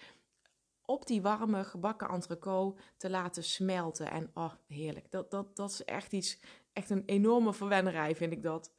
op 0.85 1.07
die 1.07 1.23
warme 1.23 1.65
gebakken 1.65 2.09
entrecote 2.09 2.81
te 2.97 3.11
laten 3.11 3.45
smelten. 3.45 4.11
En 4.11 4.31
oh, 4.35 4.53
heerlijk. 4.67 5.11
Dat, 5.11 5.31
dat, 5.31 5.57
dat 5.57 5.71
is 5.71 5.85
echt 5.85 6.13
iets, 6.13 6.41
echt 6.73 6.91
een 6.91 7.03
enorme 7.07 7.53
verwennerij 7.53 8.17
vind 8.17 8.33
ik 8.33 8.43
dat. 8.43 8.73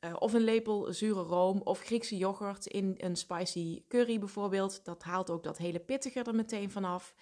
Uh, 0.00 0.16
of 0.18 0.32
een 0.32 0.44
lepel 0.44 0.92
zure 0.92 1.22
room 1.22 1.60
of 1.60 1.80
Griekse 1.80 2.16
yoghurt 2.16 2.66
in 2.66 2.94
een 2.96 3.16
spicy 3.16 3.84
curry 3.88 4.18
bijvoorbeeld. 4.18 4.84
Dat 4.84 5.02
haalt 5.02 5.30
ook 5.30 5.42
dat 5.42 5.58
hele 5.58 5.80
pittige 5.80 6.22
er 6.22 6.34
meteen 6.34 6.70
vanaf. 6.70 7.14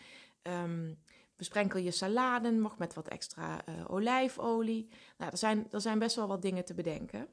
Um, 0.43 0.99
besprenkel 1.37 1.79
je 1.79 1.91
saladen 1.91 2.61
nog 2.61 2.79
met 2.79 2.95
wat 2.95 3.09
extra 3.09 3.69
uh, 3.69 3.75
olijfolie. 3.87 4.89
Nou, 5.19 5.31
er 5.31 5.39
zijn, 5.39 5.67
er 5.71 5.81
zijn 5.81 5.99
best 5.99 6.17
wel 6.17 6.27
wat 6.27 6.43
dingen 6.43 6.65
te 6.65 6.75
bedenken. 6.75 7.29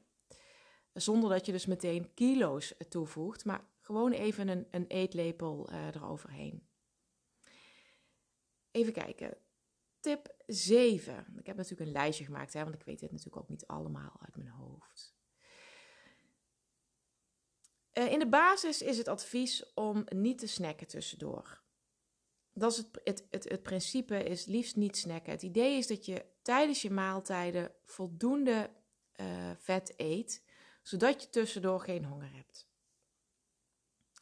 Zonder 0.92 1.30
dat 1.30 1.46
je 1.46 1.52
dus 1.52 1.66
meteen 1.66 2.14
kilo's 2.14 2.74
toevoegt, 2.88 3.44
maar 3.44 3.64
gewoon 3.80 4.12
even 4.12 4.48
een, 4.48 4.66
een 4.70 4.86
eetlepel 4.86 5.68
uh, 5.70 5.86
eroverheen. 5.94 6.66
Even 8.72 8.92
kijken. 8.92 9.36
Tip 10.00 10.34
7. 10.46 11.26
Ik 11.38 11.46
heb 11.46 11.56
natuurlijk 11.56 11.80
een 11.80 11.96
lijstje 11.96 12.24
gemaakt, 12.24 12.52
hè, 12.52 12.62
want 12.62 12.74
ik 12.74 12.82
weet 12.82 13.00
dit 13.00 13.10
natuurlijk 13.10 13.42
ook 13.42 13.48
niet 13.48 13.66
allemaal 13.66 14.16
uit 14.20 14.36
mijn 14.36 14.48
hoofd. 14.48 15.14
Uh, 17.92 18.12
in 18.12 18.18
de 18.18 18.28
basis 18.28 18.82
is 18.82 18.98
het 18.98 19.08
advies 19.08 19.72
om 19.74 20.04
niet 20.08 20.38
te 20.38 20.46
snacken 20.46 20.86
tussendoor. 20.86 21.62
Dat 22.52 22.72
is 22.72 22.76
het, 22.76 23.00
het, 23.04 23.26
het, 23.30 23.48
het, 23.48 23.62
principe 23.62 24.22
is 24.22 24.44
liefst 24.44 24.76
niet 24.76 24.96
snacken. 24.96 25.32
Het 25.32 25.42
idee 25.42 25.76
is 25.76 25.86
dat 25.86 26.06
je 26.06 26.24
tijdens 26.42 26.82
je 26.82 26.90
maaltijden 26.90 27.74
voldoende 27.84 28.70
uh, 29.20 29.50
vet 29.58 29.94
eet, 29.96 30.42
zodat 30.82 31.22
je 31.22 31.30
tussendoor 31.30 31.80
geen 31.80 32.04
honger 32.04 32.32
hebt. 32.34 32.70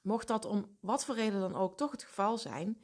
Mocht 0.03 0.27
dat 0.27 0.45
om 0.45 0.77
wat 0.81 1.05
voor 1.05 1.15
reden 1.15 1.41
dan 1.41 1.55
ook 1.55 1.77
toch 1.77 1.91
het 1.91 2.03
geval 2.03 2.39
zijn, 2.39 2.83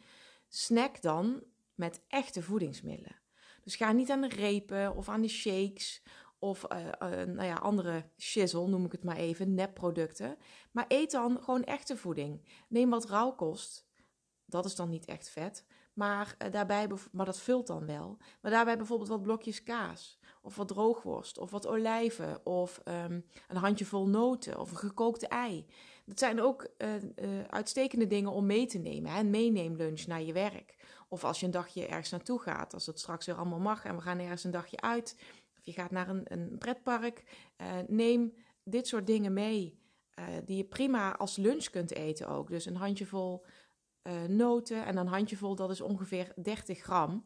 snack 0.49 1.03
dan 1.03 1.43
met 1.77 2.01
echte 2.09 2.43
voedingsmiddelen. 2.43 3.21
Dus 3.63 3.77
ga 3.77 3.93
niet 3.93 4.11
aan 4.11 4.21
de 4.21 4.29
repen 4.29 4.97
of 4.97 5.09
aan 5.09 5.21
de 5.23 5.29
shakes 5.29 6.03
of 6.39 6.65
uh, 6.73 6.79
uh, 6.79 6.91
nou 7.27 7.45
ja, 7.45 7.55
andere 7.55 8.11
shizzle, 8.19 8.69
noem 8.69 8.85
ik 8.85 8.93
het 8.93 9.05
maar 9.05 9.17
even, 9.17 9.55
nepproducten. 9.55 10.37
Maar 10.73 10.85
eet 10.89 11.11
dan 11.11 11.43
gewoon 11.43 11.65
echte 11.65 11.97
voeding. 11.97 12.49
Neem 12.69 12.91
wat 12.91 13.09
rauwkost. 13.09 13.87
Dat 14.45 14.65
is 14.65 14.75
dan 14.75 14.89
niet 14.89 15.05
echt 15.05 15.29
vet. 15.29 15.65
Maar, 15.93 16.37
uh, 16.45 16.53
daarbij, 16.53 16.89
maar 17.13 17.27
dat 17.27 17.39
vult 17.39 17.67
dan 17.67 17.87
wel. 17.87 18.19
Maar 18.41 18.51
daarbij 18.51 18.77
bijvoorbeeld 18.77 19.09
wat 19.09 19.23
blokjes 19.23 19.63
kaas. 19.63 20.19
Of 20.43 20.57
wat 20.57 20.69
droogworst. 20.69 21.39
Of 21.39 21.51
wat 21.51 21.67
olijven. 21.67 22.47
Of 22.47 22.81
um, 22.85 23.25
een 23.49 23.57
handjevol 23.57 24.09
noten. 24.09 24.59
Of 24.59 24.71
een 24.71 24.77
gekookte 24.77 25.29
ei. 25.29 25.67
Dat 26.05 26.19
zijn 26.19 26.41
ook 26.41 26.71
uitstekende 27.49 28.07
dingen 28.07 28.31
om 28.31 28.47
mee 28.47 28.67
te 28.67 28.79
nemen. 28.79 29.11
Hè? 29.11 29.21
Een 29.21 29.31
meeneemlunch 29.31 30.07
naar 30.07 30.23
je 30.23 30.33
werk. 30.33 30.76
Of 31.17 31.25
als 31.25 31.41
je 31.41 31.47
een 31.47 31.53
dagje 31.53 31.87
ergens 31.87 32.11
naartoe 32.11 32.41
gaat. 32.41 32.75
Als 32.75 32.87
het 32.87 32.99
straks 32.99 33.27
weer 33.27 33.37
allemaal 33.37 33.59
mag 33.59 33.85
en 33.85 33.97
we 33.97 34.03
gaan 34.03 34.19
ergens 34.19 34.45
een 34.45 34.51
dagje 34.51 34.81
uit 34.81 35.17
je 35.67 35.73
gaat 35.73 35.91
naar 35.91 36.09
een, 36.09 36.23
een 36.25 36.59
pretpark, 36.59 37.25
uh, 37.61 37.67
neem 37.87 38.35
dit 38.63 38.87
soort 38.87 39.07
dingen 39.07 39.33
mee. 39.33 39.79
Uh, 40.19 40.25
die 40.45 40.57
je 40.57 40.65
prima 40.65 41.17
als 41.17 41.37
lunch 41.37 41.71
kunt 41.71 41.93
eten 41.93 42.29
ook. 42.29 42.49
Dus 42.49 42.67
een 42.67 42.77
handjevol 42.77 43.45
uh, 44.03 44.25
noten 44.25 44.85
en 44.85 44.97
een 44.97 45.07
handjevol, 45.07 45.55
dat 45.55 45.71
is 45.71 45.81
ongeveer 45.81 46.33
30 46.37 46.79
gram. 46.79 47.25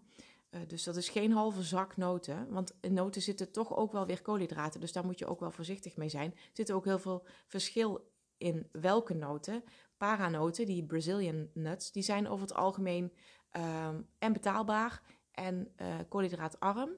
dus 0.67 0.85
dat 0.85 0.97
is 0.97 1.09
geen 1.09 1.33
halve 1.33 1.63
zak 1.63 1.97
noten. 1.97 2.51
Want 2.51 2.77
in 2.81 2.95
noten 2.95 3.23
zitten 3.23 3.53
toch 3.53 3.77
ook 3.77 3.93
wel 3.93 4.07
weer 4.07 4.23
koolhydraten. 4.23 4.81
Dus 4.81 4.93
daar 4.93 5.05
moet 5.05 5.19
je 5.19 5.27
ook 5.27 5.41
wel 5.41 5.51
voorzichtig 5.51 5.97
mee 5.97 6.09
zijn. 6.09 6.31
Er 6.33 6.51
zit 6.53 6.73
ook 6.73 6.85
heel 6.85 6.99
veel 6.99 7.27
verschil 7.47 8.11
in 8.37 8.69
welke 8.73 9.15
noten. 9.15 9.65
Paranoten, 9.97 10.67
die 10.67 10.87
Brazilian 10.87 11.49
nuts, 11.55 11.93
die 11.93 12.03
zijn 12.03 12.29
over 12.29 12.47
het 12.47 12.57
algemeen 12.57 13.13
ehm, 13.51 14.01
en 14.19 14.33
betaalbaar 14.33 15.03
en 15.31 15.75
koolhydraatarm. 16.09 16.91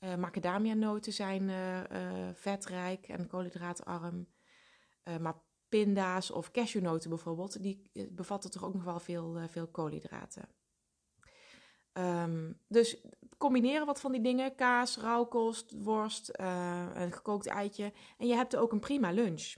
Uh, 0.00 0.14
macadamia-noten 0.14 1.12
zijn 1.12 1.42
uh, 1.42 1.78
uh, 1.78 2.28
vetrijk 2.34 3.08
en 3.08 3.26
koolhydraatarm. 3.26 4.26
maar 5.20 5.44
pinda's 5.68 6.30
of 6.30 6.50
cashewnoten 6.50 7.10
bijvoorbeeld, 7.10 7.62
die 7.62 7.90
bevatten 8.10 8.50
toch 8.50 8.64
ook 8.64 8.74
nog 8.74 8.84
wel 8.84 9.00
veel, 9.00 9.38
veel 9.48 9.66
koolhydraten. 9.66 10.48
Um, 11.92 12.60
dus 12.68 13.06
combineren 13.38 13.86
wat 13.86 14.00
van 14.00 14.12
die 14.12 14.20
dingen: 14.20 14.54
kaas, 14.54 14.98
rauwkost, 14.98 15.72
worst, 15.72 16.30
een 16.94 17.12
gekookt 17.12 17.46
eitje. 17.46 17.92
En 18.18 18.26
je 18.26 18.34
hebt 18.34 18.56
ook 18.56 18.72
een 18.72 18.80
prima 18.80 19.10
lunch. 19.10 19.54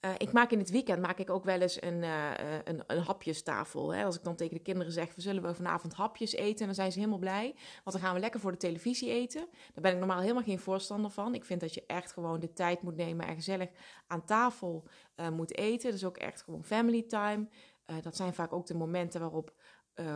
Uh, 0.00 0.10
ik 0.18 0.32
maak 0.32 0.50
in 0.50 0.58
het 0.58 0.70
weekend 0.70 1.00
maak 1.00 1.18
ik 1.18 1.30
ook 1.30 1.44
wel 1.44 1.60
eens 1.60 1.82
een, 1.82 2.02
uh, 2.02 2.30
een, 2.64 2.82
een 2.86 3.02
hapjestafel. 3.02 3.94
Hè? 3.94 4.04
Als 4.04 4.16
ik 4.16 4.24
dan 4.24 4.36
tegen 4.36 4.54
de 4.54 4.62
kinderen 4.62 4.92
zeg, 4.92 5.14
we 5.14 5.20
zullen 5.20 5.42
we 5.42 5.54
vanavond 5.54 5.94
hapjes 5.94 6.32
eten, 6.32 6.66
dan 6.66 6.74
zijn 6.74 6.92
ze 6.92 6.98
helemaal 6.98 7.18
blij. 7.18 7.54
Want 7.84 7.96
dan 7.96 8.00
gaan 8.00 8.14
we 8.14 8.20
lekker 8.20 8.40
voor 8.40 8.50
de 8.50 8.56
televisie 8.56 9.10
eten. 9.10 9.48
Daar 9.50 9.82
ben 9.82 9.92
ik 9.92 9.98
normaal 9.98 10.20
helemaal 10.20 10.42
geen 10.42 10.58
voorstander 10.58 11.10
van. 11.10 11.34
Ik 11.34 11.44
vind 11.44 11.60
dat 11.60 11.74
je 11.74 11.84
echt 11.86 12.12
gewoon 12.12 12.40
de 12.40 12.52
tijd 12.52 12.82
moet 12.82 12.96
nemen 12.96 13.26
en 13.26 13.34
gezellig 13.34 13.70
aan 14.06 14.24
tafel 14.24 14.84
moet 15.32 15.56
eten. 15.56 15.90
Dus 15.90 16.04
ook 16.04 16.16
echt 16.16 16.42
gewoon 16.42 16.64
family 16.64 17.02
time. 17.02 17.48
dat 18.02 18.16
zijn 18.16 18.34
vaak 18.34 18.52
ook 18.52 18.66
de 18.66 18.74
momenten 18.74 19.20
waarop 19.20 19.52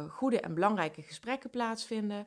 goede 0.09 0.41
en 0.41 0.55
belangrijke 0.55 1.03
gesprekken 1.03 1.51
plaatsvinden. 1.51 2.27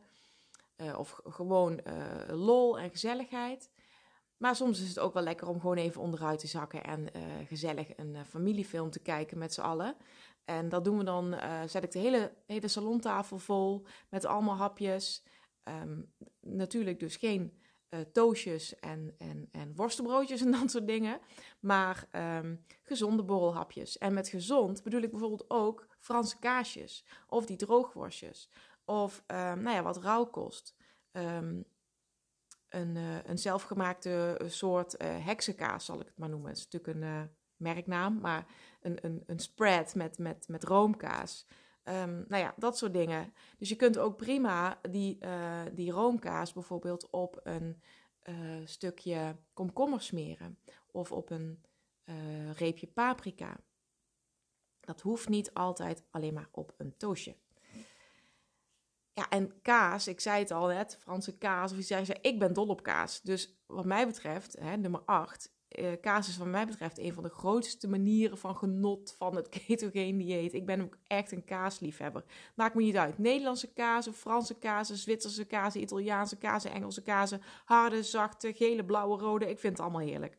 of 0.98 1.20
gewoon 1.24 1.82
lol 2.28 2.80
en 2.80 2.90
gezelligheid. 2.90 3.70
Maar 4.38 4.56
soms 4.56 4.82
is 4.82 4.88
het 4.88 5.00
ook 5.00 5.14
wel 5.14 5.24
lekker 5.24 5.48
om 5.48 5.60
gewoon 5.60 5.78
even 5.78 6.02
onderuit 6.02 6.40
te 6.40 6.48
zakken 6.48 6.84
en 6.84 7.00
uh, 7.00 7.22
gezellig 7.48 7.98
een 7.98 8.14
uh, 8.14 8.22
familiefilm 8.30 8.90
te 8.90 9.00
kijken 9.00 9.38
met 9.38 9.54
z'n 9.54 9.62
allen. 9.62 9.96
En 10.46 10.70
dat 10.70 10.84
doen 10.84 10.98
we 10.98 11.04
dan, 11.04 11.34
uh, 11.34 11.62
zet 11.66 11.84
ik 11.84 11.92
de 11.92 12.00
hele, 12.00 12.34
hele 12.46 12.68
salontafel 12.68 13.38
vol 13.38 13.86
met 14.10 14.26
allemaal 14.26 14.56
hapjes. 14.56 15.24
Um, 15.64 16.14
natuurlijk 16.40 17.00
dus 17.00 17.16
geen 17.16 17.60
toastjes 18.12 18.80
en, 18.80 19.16
en, 19.18 19.50
en 19.52 19.76
worstenbroodjes 19.76 20.42
en 20.42 20.52
dat 20.60 20.72
soort 20.72 20.88
dingen. 20.88 21.20
Maar 21.60 22.08
um, 22.42 22.66
gezonde 22.84 23.24
borrelhapjes. 23.24 23.98
En 23.98 24.14
met 24.14 24.28
gezond 24.28 24.84
bedoel 24.84 25.02
ik 25.02 25.12
bijvoorbeeld 25.12 25.50
ook 25.50 25.88
Franse 26.00 26.40
kaasjes. 26.40 27.06
Of 27.28 27.46
die 27.46 27.58
droogworstjes. 27.58 28.50
Of 28.86 29.24
um, 29.28 29.62
nou 29.62 29.76
ja, 29.76 29.84
wat 29.84 30.04
rauwkost. 30.04 30.76
Um, 31.12 31.66
een, 32.76 32.96
uh, 32.96 33.24
een 33.24 33.38
zelfgemaakte 33.38 34.38
eh, 34.40 34.50
soort 34.50 35.02
uh, 35.02 35.26
heksenkaas, 35.26 35.86
zal 35.86 36.00
ik 36.00 36.06
het 36.06 36.18
maar 36.18 36.30
noemen. 36.30 36.50
Het 36.50 36.58
is 36.58 36.68
natuurlijk 36.72 36.98
een 36.98 37.30
merknaam, 37.58 38.20
maar 38.20 38.46
een, 38.82 39.06
een, 39.06 39.24
een 39.26 39.40
spread 39.40 39.96
met, 39.96 40.18
met, 40.18 40.48
met 40.48 40.64
roomkaas. 40.64 41.48
Um, 41.84 42.26
nou 42.28 42.44
ja, 42.44 42.54
dat 42.58 42.78
soort 42.78 42.94
dingen. 42.94 43.34
Dus 43.58 43.70
je 43.70 43.76
kunt 43.76 43.98
ook 43.98 44.18
prima 44.18 44.80
die, 44.90 45.18
die 45.74 45.92
roomkaas 45.92 46.54
bijvoorbeeld 46.54 47.10
op 47.10 47.40
een 47.44 47.82
stukje 48.66 49.36
komkommer 49.54 50.02
smeren. 50.02 50.60
Of 50.92 51.12
op 51.12 51.30
een 51.30 51.64
reepje 52.54 52.88
paprika. 52.88 53.58
Dat 54.80 55.02
hoeft 55.02 55.30
niet 55.30 55.54
altijd 55.54 56.04
alleen 56.10 56.34
maar 56.34 56.50
op 56.52 56.74
een 56.78 56.98
toastje. 56.98 57.36
Ja, 59.16 59.30
en 59.30 59.62
kaas, 59.62 60.08
ik 60.08 60.20
zei 60.20 60.40
het 60.40 60.52
al 60.52 60.68
net, 60.68 60.98
Franse 61.02 61.38
kaas, 61.38 61.72
of 61.72 61.78
je 61.78 61.84
zei, 61.84 62.06
ik 62.22 62.40
ben 62.40 62.54
dol 62.54 62.68
op 62.68 62.84
kaas. 62.84 63.22
Dus 63.22 63.64
wat 63.66 63.86
mij 63.86 64.08
betreft, 64.08 64.56
hè, 64.60 64.78
nummer 64.78 65.02
8, 65.06 65.56
eh, 65.68 65.92
kaas 66.02 66.28
is 66.28 66.38
wat 66.38 66.48
mij 66.48 66.66
betreft 66.66 66.98
een 66.98 67.14
van 67.14 67.24
de 67.24 67.30
grootste 67.30 67.88
manieren 67.88 68.38
van 68.38 68.56
genot 68.56 69.16
van 69.18 69.36
het 69.36 69.50
ketogeen 69.68 70.18
dieet. 70.18 70.54
Ik 70.54 70.66
ben 70.66 70.82
ook 70.82 70.98
echt 71.08 71.32
een 71.32 71.44
kaasliefhebber. 71.44 72.24
Maakt 72.56 72.76
me 72.76 72.82
niet 72.82 72.98
uit. 72.98 73.18
Nederlandse 73.18 73.74
kazen, 73.74 74.14
Franse 74.14 74.58
kazen, 74.58 74.98
Zwitserse 74.98 75.46
kazen, 75.46 75.82
Italiaanse 75.82 76.38
kazen, 76.38 76.72
Engelse 76.72 77.02
kazen, 77.02 77.42
harde, 77.66 78.04
zachte, 78.04 78.54
gele, 78.54 78.86
blauwe, 78.86 79.18
rode. 79.18 79.50
Ik 79.50 79.60
vind 79.60 79.78
het 79.78 79.82
allemaal 79.82 80.08
heerlijk. 80.08 80.38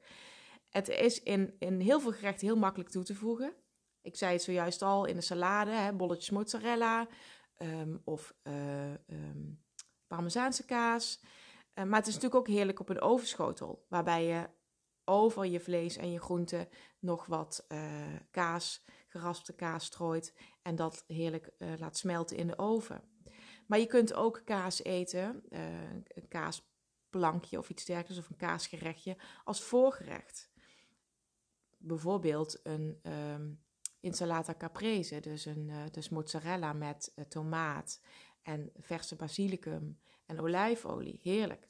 Het 0.70 0.88
is 0.88 1.22
in, 1.22 1.54
in 1.58 1.80
heel 1.80 2.00
veel 2.00 2.12
gerechten 2.12 2.46
heel 2.46 2.56
makkelijk 2.56 2.90
toe 2.90 3.04
te 3.04 3.14
voegen. 3.14 3.54
Ik 4.02 4.16
zei 4.16 4.32
het 4.32 4.42
zojuist 4.42 4.82
al 4.82 5.04
in 5.04 5.14
de 5.14 5.22
salade, 5.22 5.70
hè, 5.70 5.92
bolletjes 5.92 6.30
mozzarella, 6.30 7.06
um, 7.58 8.00
of 8.04 8.34
uh, 8.42 8.90
um, 9.06 9.64
parmezaanse 10.06 10.64
kaas. 10.64 11.20
Uh, 11.74 11.84
maar 11.84 11.98
het 11.98 12.06
is 12.06 12.14
natuurlijk 12.14 12.40
ook 12.40 12.54
heerlijk 12.54 12.80
op 12.80 12.88
een 12.88 13.00
ovenschotel, 13.00 13.86
waarbij 13.88 14.24
je 14.24 14.48
over 15.04 15.46
je 15.46 15.60
vlees 15.60 15.96
en 15.96 16.10
je 16.12 16.20
groenten 16.20 16.68
nog 16.98 17.26
wat 17.26 17.66
uh, 17.68 17.80
kaas, 18.30 18.84
geraspte 19.06 19.54
kaas 19.54 19.84
strooit 19.84 20.34
en 20.62 20.76
dat 20.76 21.04
heerlijk 21.06 21.50
laat 21.78 21.96
smelten 21.96 22.36
in 22.36 22.46
de 22.46 22.58
oven. 22.58 23.02
Maar 23.66 23.78
je 23.78 23.86
kunt 23.86 24.14
ook 24.14 24.42
kaas 24.44 24.82
eten, 24.82 25.42
een 26.06 26.28
kaasplankje 26.28 27.58
of 27.58 27.70
iets 27.70 27.84
dergelijks, 27.84 28.24
of 28.24 28.30
een 28.30 28.36
kaasgerechtje, 28.36 29.16
als 29.44 29.62
voorgerecht. 29.62 30.50
Bijvoorbeeld 31.78 32.60
een 32.62 33.00
um, 33.02 33.65
insalata 34.06 34.54
caprese, 34.54 35.20
dus, 35.20 35.44
een, 35.44 35.68
uh, 35.68 35.76
dus 35.90 36.08
mozzarella 36.08 36.72
met 36.72 37.12
uh, 37.16 37.24
tomaat 37.24 38.00
en 38.42 38.70
verse 38.80 39.16
basilicum 39.16 39.98
en 40.26 40.40
olijfolie. 40.40 41.20
Heerlijk. 41.22 41.68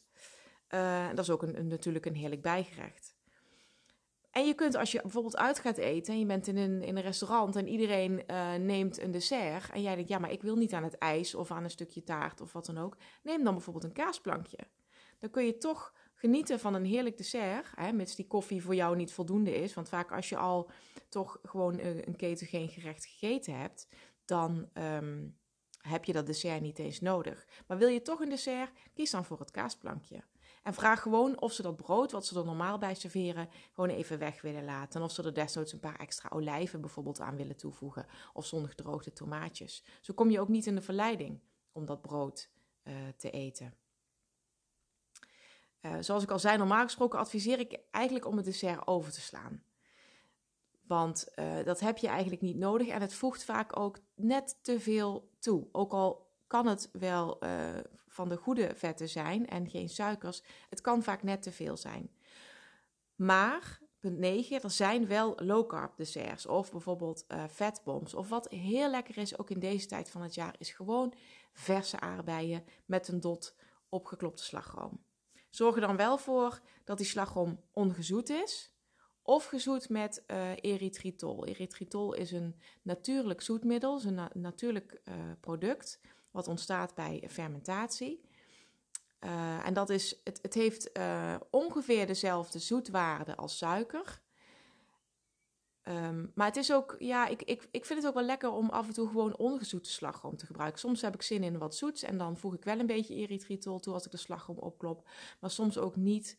Uh, 0.71 1.09
dat 1.09 1.19
is 1.19 1.31
ook 1.31 1.43
een, 1.43 1.59
een, 1.59 1.67
natuurlijk 1.67 2.07
een 2.07 2.15
heerlijk 2.15 2.43
bijgerecht. 2.43 3.15
En 4.31 4.47
je 4.47 4.55
kunt 4.55 4.75
als 4.75 4.93
je 4.93 5.01
bijvoorbeeld 5.03 5.37
uit 5.37 5.59
gaat 5.59 5.77
eten 5.77 6.13
en 6.13 6.19
je 6.19 6.27
bent 6.27 6.47
in 6.47 6.57
een, 6.57 6.83
in 6.83 6.97
een 6.97 7.03
restaurant 7.03 7.57
en 7.57 7.69
iedereen 7.69 8.23
neemt 8.67 9.01
een 9.01 9.11
dessert 9.11 9.71
en 9.71 9.83
jij 9.83 9.95
denkt, 9.95 10.11
ja, 10.11 10.19
maar 10.19 10.33
ik 10.33 10.43
wil 10.43 10.57
niet 10.57 10.73
aan 10.73 10.83
het 10.83 10.99
ijs 10.99 11.35
of 11.35 11.51
aan 11.51 11.65
een 11.65 11.71
stukje 11.71 12.03
taart 12.03 12.41
of 12.41 12.53
wat 12.53 12.67
dan 12.67 12.79
ook, 12.79 12.97
neem 13.23 13.45
dan 13.45 13.55
bijvoorbeeld 13.55 13.85
een 13.85 14.05
kaasplankje. 14.05 14.59
Dan 15.19 15.31
kun 15.31 15.45
je 15.45 15.59
toch 15.59 15.93
genieten 16.17 16.61
van 16.61 16.75
een 16.75 16.85
heerlijk 16.85 17.17
dessert, 17.17 17.67
hè, 17.75 17.93
mits 17.93 18.15
die 18.15 18.27
koffie 18.27 18.63
voor 18.63 18.75
jou 18.75 18.97
niet 18.97 19.13
voldoende 19.13 19.55
is. 19.55 19.75
Want 19.75 19.89
vaak 19.89 20.13
als 20.13 20.29
je 20.29 20.37
al 20.37 20.71
toch 21.09 21.39
gewoon 21.43 21.79
een 21.79 22.17
ketogeen 22.17 22.69
gerecht 22.69 23.07
gegeten 23.07 23.59
hebt, 23.59 23.89
dan 24.25 24.69
um, 24.75 25.37
heb 25.79 26.05
je 26.05 26.13
dat 26.13 26.27
dessert 26.27 26.61
niet 26.61 26.79
eens 26.79 27.01
nodig. 27.01 27.47
Maar 27.67 27.79
wil 27.79 27.89
je 27.89 28.03
toch 28.03 28.21
een 28.21 28.29
dessert, 28.29 28.71
kies 28.95 29.11
dan 29.11 29.25
voor 29.25 29.39
het 29.39 29.51
kaasplankje. 29.51 30.25
En 30.63 30.75
vraag 30.75 31.03
gewoon 31.03 31.41
of 31.41 31.53
ze 31.53 31.63
dat 31.63 31.77
brood, 31.77 32.13
wat 32.13 32.27
ze 32.27 32.39
er 32.39 32.45
normaal 32.45 32.79
bij 32.79 32.95
serveren, 32.95 33.49
gewoon 33.73 33.91
even 33.91 34.19
weg 34.19 34.43
willen 34.43 34.65
laten. 34.65 35.01
En 35.01 35.07
of 35.07 35.13
ze 35.13 35.23
er 35.23 35.35
desnoods 35.35 35.73
een 35.73 35.81
paar 35.81 35.99
extra 35.99 36.29
olijven 36.33 36.81
bijvoorbeeld 36.81 37.21
aan 37.21 37.37
willen 37.37 37.57
toevoegen. 37.57 38.07
Of 38.33 38.47
zonnegedroogde 38.47 39.13
tomaatjes. 39.13 39.85
Zo 40.01 40.15
kom 40.15 40.31
je 40.31 40.41
ook 40.41 40.49
niet 40.49 40.67
in 40.67 40.75
de 40.75 40.83
verleiding 40.83 41.41
om 41.73 41.87
dat 41.87 42.01
brood 42.01 42.51
uh, 42.85 42.95
te 43.17 43.31
eten. 43.31 43.75
Uh, 45.87 45.97
zoals 46.01 46.23
ik 46.23 46.31
al 46.31 46.39
zei, 46.39 46.57
normaal 46.57 46.83
gesproken 46.83 47.19
adviseer 47.19 47.59
ik 47.59 47.79
eigenlijk 47.91 48.27
om 48.27 48.37
het 48.37 48.45
dessert 48.45 48.87
over 48.87 49.13
te 49.13 49.21
slaan. 49.21 49.63
Want 50.87 51.29
uh, 51.37 51.65
dat 51.65 51.81
heb 51.81 51.99
je 51.99 52.09
eigenlijk 52.09 52.43
niet 52.43 52.57
nodig 52.57 52.89
en 52.89 53.01
het 53.01 53.15
voegt 53.15 53.45
vaak 53.45 53.79
ook 53.79 53.99
net 54.15 54.59
te 54.63 54.81
veel 54.81 55.31
toe. 55.39 55.69
Ook 55.73 55.93
al 55.93 56.31
kan 56.47 56.67
het 56.67 56.89
wel 56.93 57.45
uh, 57.45 57.51
van 58.07 58.29
de 58.29 58.37
goede 58.37 58.73
vetten 58.75 59.09
zijn 59.09 59.47
en 59.49 59.69
geen 59.69 59.89
suikers, 59.89 60.43
het 60.69 60.81
kan 60.81 61.03
vaak 61.03 61.23
net 61.23 61.43
te 61.43 61.53
veel 61.53 61.77
zijn. 61.77 62.11
Maar, 63.15 63.81
punt 64.01 64.19
9, 64.19 64.63
er 64.63 64.71
zijn 64.71 65.07
wel 65.07 65.35
low 65.37 65.69
carb 65.69 65.97
desserts 65.97 66.47
of 66.47 66.71
bijvoorbeeld 66.71 67.27
uh. 67.33 68.15
Of 68.15 68.29
wat 68.29 68.49
heel 68.49 68.91
lekker 68.91 69.19
is, 69.19 69.39
ook 69.39 69.51
in 69.51 69.61
deze 69.61 69.87
tijd 69.87 70.11
van 70.11 70.23
het 70.23 70.35
jaar, 70.35 70.55
is 70.59 70.71
gewoon 70.71 71.15
verse 71.53 72.01
aardbeien 72.01 72.65
met 72.85 73.09
een 73.09 73.21
dot 73.21 73.57
opgeklopte 73.89 74.45
slagroom. 74.45 75.06
Zorg 75.57 75.75
er 75.75 75.81
dan 75.81 75.97
wel 75.97 76.19
voor 76.19 76.61
dat 76.85 76.99
die 76.99 77.07
slagroom 77.07 77.61
ongezoet 77.73 78.31
is. 78.31 78.73
Of 79.23 79.45
gezoet 79.45 79.89
met 79.89 80.25
uh, 80.27 80.51
erythritol. 80.61 81.47
Erythritol 81.47 82.15
is 82.15 82.33
een 82.33 82.61
natuurlijk 82.83 83.41
zoetmiddel, 83.41 83.97
is 83.97 84.05
een 84.05 84.15
na 84.15 84.31
natuurlijk 84.33 85.01
uh, 85.05 85.15
product 85.41 86.01
wat 86.31 86.49
ontstaat 86.49 86.95
bij 86.95 87.25
fermentatie. 87.31 88.21
Uh, 89.21 89.67
en 89.67 89.75
dat 89.75 89.91
is, 89.91 90.21
het, 90.25 90.39
het 90.43 90.55
heeft 90.55 90.91
ongeveer 91.51 92.07
dezelfde 92.07 92.59
zoetwaarde 92.59 93.37
als 93.37 93.59
suiker. 93.59 94.23
Um, 95.89 96.33
maar 96.35 96.47
het 96.47 96.57
is 96.57 96.73
ook, 96.73 96.97
ja, 96.99 97.27
ik, 97.27 97.43
ik, 97.43 97.69
ik 97.71 97.85
vind 97.85 97.99
het 97.99 98.09
ook 98.09 98.15
wel 98.15 98.25
lekker 98.25 98.51
om 98.51 98.69
af 98.69 98.87
en 98.87 98.93
toe 98.93 99.09
gewoon 99.09 99.37
ongezoete 99.37 99.91
slagroom 99.91 100.37
te 100.37 100.47
gebruiken. 100.47 100.81
Soms 100.81 101.03
heb 101.03 101.15
ik 101.15 101.23
zin 101.23 101.43
in 101.43 101.59
wat 101.59 101.77
zoets 101.77 102.03
en 102.03 102.19
dan 102.19 102.37
voeg 102.37 102.55
ik 102.55 102.65
wel 102.65 102.79
een 102.79 102.87
beetje 102.87 103.15
erythritol 103.15 103.79
toe 103.79 103.95
als 103.95 104.05
ik 104.05 104.11
de 104.11 104.17
slagroom 104.17 104.59
opklop. 104.59 105.09
Maar 105.41 105.51
soms 105.51 105.79
ook 105.79 105.97
niet. 105.97 106.39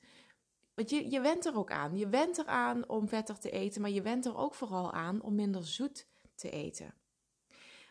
Want 0.73 0.89
je, 0.89 1.11
je 1.11 1.21
went 1.21 1.45
er 1.45 1.57
ook 1.57 1.71
aan. 1.71 1.97
Je 1.97 2.07
went 2.07 2.37
eraan 2.37 2.89
om 2.89 3.07
vetter 3.07 3.39
te 3.39 3.49
eten, 3.49 3.81
maar 3.81 3.89
je 3.89 4.01
went 4.01 4.25
er 4.25 4.37
ook 4.37 4.53
vooral 4.53 4.91
aan 4.91 5.21
om 5.21 5.35
minder 5.35 5.65
zoet 5.65 6.07
te 6.35 6.49
eten. 6.49 6.93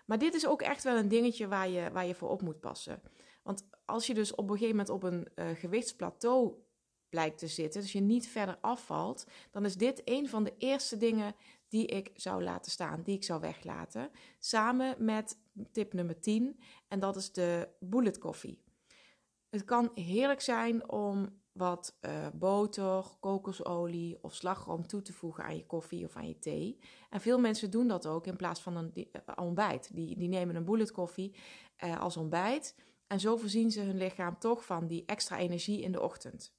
Maar 0.07 0.19
dit 0.19 0.35
is 0.35 0.47
ook 0.47 0.63
echt 0.63 0.83
wel 0.83 0.97
een 0.97 1.09
dingetje 1.09 1.49
waar 1.49 1.69
je, 1.69 1.91
waar 1.91 2.07
je 2.07 2.15
voor 2.15 2.29
op 2.29 2.43
moet 2.43 2.61
passen. 2.61 3.03
Want 3.43 3.69
als 3.85 4.07
je 4.07 4.15
dus 4.15 4.35
op 4.35 4.51
een 4.51 4.57
gegeven 4.57 4.77
moment 4.77 4.89
op 4.89 5.03
een 5.03 5.29
uh, 5.35 5.47
gewichtsplateau 5.55 6.55
blijkt 7.09 7.39
te 7.39 7.47
zitten, 7.47 7.81
dus 7.81 7.93
je 7.93 8.01
niet 8.01 8.29
verder 8.29 8.59
afvalt, 8.61 9.27
dan 9.51 9.65
is 9.65 9.77
dit 9.77 10.03
een 10.05 10.29
van 10.29 10.45
de 10.45 10.55
eerste 10.59 10.97
dingen 10.97 11.35
die 11.69 11.87
ik 11.87 12.11
zou 12.15 12.43
laten 12.43 12.71
staan, 12.71 13.03
die 13.03 13.15
ik 13.15 13.25
zou 13.25 13.41
weglaten. 13.41 14.11
Samen 14.39 15.05
met 15.05 15.39
tip 15.73 15.93
nummer 15.93 16.21
10, 16.21 16.61
en 16.89 17.01
dat 17.01 17.17
is 17.17 17.33
de 17.33 17.69
bullet 17.81 18.19
koffie. 18.19 18.65
Het 19.49 19.65
kan 19.65 19.91
heerlijk 19.95 20.41
zijn 20.41 20.91
om 20.91 21.41
wat 21.53 21.99
uh, 22.01 22.27
boter, 22.35 23.05
kokosolie 23.21 24.19
of 24.23 24.35
slagroom 24.35 24.87
toe 24.87 25.03
te 25.03 25.13
voegen 25.13 25.45
aan 25.45 25.57
je 25.57 25.67
koffie 25.67 26.05
of 26.05 26.17
aan 26.17 26.29
je 26.29 26.39
thee. 26.39 26.79
En 27.11 27.21
veel 27.21 27.39
mensen 27.39 27.71
doen 27.71 27.89
dat 27.89 28.07
ook 28.07 28.27
in 28.27 28.37
plaats 28.37 28.61
van 28.61 28.77
een 28.77 28.93
uh, 28.95 29.05
ontbijt. 29.37 29.95
Die, 29.95 30.17
die 30.17 30.29
nemen 30.29 30.57
een 30.57 30.65
bullet 30.65 30.93
koffie 30.93 31.37
uh, 31.85 32.01
als 32.01 32.17
ontbijt. 32.17 32.75
En 33.07 33.21
zo 33.21 33.37
voorzien 33.37 33.71
ze 33.71 33.81
hun 33.81 33.97
lichaam 33.97 34.39
toch 34.39 34.65
van 34.65 34.87
die 34.87 35.05
extra 35.07 35.39
energie 35.39 35.81
in 35.81 35.93
de 35.93 36.01
ochtend. 36.01 36.55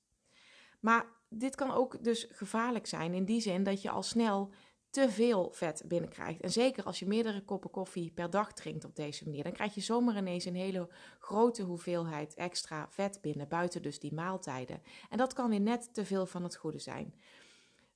Maar 0.88 1.06
dit 1.30 1.56
kan 1.56 1.72
ook 1.72 2.04
dus 2.04 2.28
gevaarlijk 2.32 2.88
zijn 2.88 3.14
in 3.14 3.26
die 3.26 3.42
zin 3.42 3.64
dat 3.64 3.82
je 3.82 3.90
al 3.90 4.04
snel 4.04 4.54
te 4.90 5.10
veel 5.10 5.52
vet 5.52 5.84
binnenkrijgt. 5.86 6.42
En 6.42 6.52
zeker 6.52 6.84
als 6.84 7.00
je 7.00 7.08
meerdere 7.08 7.46
koppen 7.46 7.70
koffie 7.70 8.12
per 8.12 8.30
dag 8.30 8.54
drinkt 8.54 8.86
op 8.86 8.96
deze 8.96 9.24
manier, 9.24 9.44
dan 9.44 9.52
krijg 9.52 9.76
je 9.76 9.82
zomaar 9.82 10.18
ineens 10.18 10.46
een 10.46 10.56
hele 10.56 10.90
grote 11.20 11.64
hoeveelheid 11.64 12.34
extra 12.34 12.88
vet 12.90 13.22
binnen, 13.22 13.48
buiten 13.48 13.82
dus 13.82 14.00
die 14.00 14.14
maaltijden. 14.14 14.82
En 15.10 15.18
dat 15.18 15.34
kan 15.34 15.50
weer 15.50 15.62
net 15.62 15.94
te 15.94 16.06
veel 16.06 16.26
van 16.26 16.44
het 16.44 16.56
goede 16.56 16.80
zijn. 16.80 17.14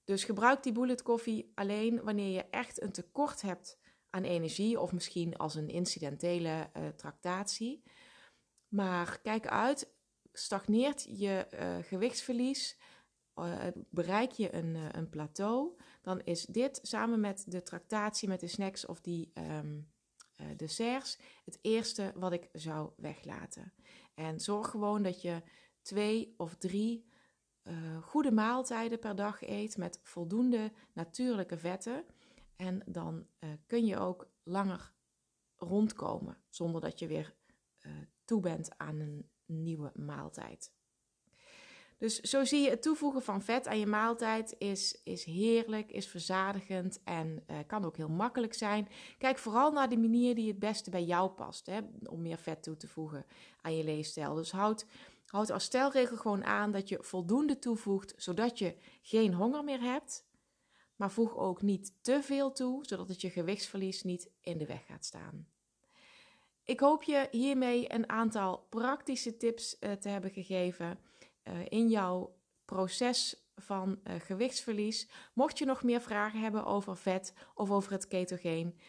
Dus 0.04 0.24
gebruik 0.24 0.64
die 0.64 0.74
bullet 0.74 1.02
koffie 1.02 1.52
alleen 1.56 2.04
wanneer 2.04 2.34
je 2.34 2.46
echt 2.50 2.82
een 2.82 2.92
tekort 2.92 3.42
hebt 3.42 3.80
aan 4.10 4.24
energie 4.24 4.80
of 4.80 4.92
misschien 4.92 5.38
als 5.38 5.56
een 5.56 5.70
incidentele 5.70 6.70
uh, 6.78 6.88
tractatie. 6.88 7.84
Maar 8.68 9.20
kijk 9.22 9.48
uit, 9.48 9.94
stagneert 10.34 11.04
je 11.04 11.48
uh, 11.54 11.76
gewichtsverlies, 11.88 12.78
bereik 13.90 14.32
je 14.32 14.54
een, 14.54 14.76
uh, 14.76 14.88
een 14.92 15.10
plateau, 15.10 15.80
dan 16.02 16.22
is 16.24 16.46
dit 16.46 16.80
samen 16.82 17.20
met 17.20 17.44
de 17.48 17.62
tractatie 17.62 18.28
met 18.28 18.40
de 18.40 18.48
snacks 18.48 18.86
of 18.86 19.02
die 19.02 19.32
um, 19.34 19.92
desserts 20.58 21.20
het 21.46 21.60
eerste 21.62 22.12
wat 22.16 22.32
ik 22.32 22.50
zou 22.52 22.92
weglaten. 22.98 23.74
En 24.14 24.40
zorg 24.40 24.70
gewoon 24.70 25.04
dat 25.04 25.22
je 25.22 25.44
twee 25.82 26.34
of 26.38 26.56
drie 26.56 27.10
goede 28.02 28.32
maaltijden 28.32 29.00
per 29.00 29.16
dag 29.16 29.42
eet 29.42 29.78
met 29.78 30.00
voldoende 30.04 30.72
natuurlijke 30.94 31.58
vetten. 31.58 32.06
En 32.56 32.82
dan 32.86 33.28
kun 33.68 33.86
je 33.86 33.98
ook 33.98 34.32
langer 34.44 34.94
rondkomen 35.56 36.38
zonder 36.50 36.82
dat 36.82 37.00
je 37.00 37.08
weer 37.08 37.36
toe 38.26 38.42
bent 38.42 38.78
aan 38.78 39.00
een 39.00 39.30
nieuwe 39.46 39.92
maaltijd. 39.96 40.74
Dus 42.02 42.20
zo 42.20 42.46
zie 42.46 42.62
je 42.62 42.70
het 42.70 42.82
toevoegen 42.82 43.22
van 43.22 43.42
vet 43.42 43.68
aan 43.68 43.80
je 43.80 43.86
maaltijd 43.86 44.56
is, 44.58 45.02
is 45.04 45.24
heerlijk, 45.24 45.92
is 45.92 46.08
verzadigend 46.08 47.00
en 47.04 47.44
uh, 47.48 47.58
kan 47.68 47.86
ook 47.86 47.98
heel 47.98 48.10
makkelijk 48.10 48.54
zijn. 48.54 48.88
Kijk 49.18 49.38
vooral 49.38 49.72
naar 49.72 49.90
de 49.90 49.98
manier 49.98 50.36
die 50.36 50.48
het 50.48 50.60
beste 50.60 50.90
bij 50.90 51.04
jou 51.04 51.30
past 51.30 51.66
hè, 51.66 51.80
om 52.04 52.22
meer 52.22 52.38
vet 52.38 52.64
toe 52.64 52.78
te 52.78 52.88
voegen 52.88 53.26
aan 53.62 53.76
je 53.76 53.84
leefstijl. 53.84 54.36
Dus 54.36 54.52
houd, 54.52 54.86
houd 55.26 55.50
als 55.50 55.64
stelregel 55.64 56.18
gewoon 56.18 56.44
aan 56.44 56.72
dat 56.72 56.90
je 56.90 56.98
voldoende 57.02 57.60
toevoegt 57.60 58.14
zodat 58.18 58.60
je 58.60 58.76
geen 59.02 59.34
honger 59.34 59.64
meer 59.64 59.82
hebt. 59.82 60.26
Maar 60.96 61.12
voeg 61.12 61.38
ook 61.38 61.62
niet 61.62 61.94
te 62.02 62.20
veel 62.22 62.52
toe, 62.52 62.86
zodat 62.86 63.08
het 63.08 63.22
je 63.22 63.30
gewichtsverlies 63.30 64.04
niet 64.04 64.30
in 64.42 64.58
de 64.58 64.66
weg 64.66 64.86
gaat 64.86 65.06
staan. 65.06 65.48
Ik 66.64 66.80
hoop 66.80 67.04
je 67.04 67.28
hiermee 67.32 67.94
een 67.94 68.10
aantal 68.10 68.66
praktische 68.70 69.38
tips 69.38 69.78
uh, 69.80 69.92
te 69.92 70.10
hebben 70.10 70.32
gegeven 70.32 71.00
in 71.68 71.90
jouw 71.90 72.36
proces 72.66 73.46
van 73.56 74.00
uh, 74.04 74.14
gewichtsverlies. 74.20 75.10
Mocht 75.34 75.58
je 75.58 75.66
nog 75.66 75.84
meer 75.84 76.02
vragen 76.02 76.40
hebben 76.40 76.66
over 76.66 76.98
vet 76.98 77.34
of 77.56 77.72
over 77.72 77.92
het 77.92 78.08
ketogeen, 78.08 78.80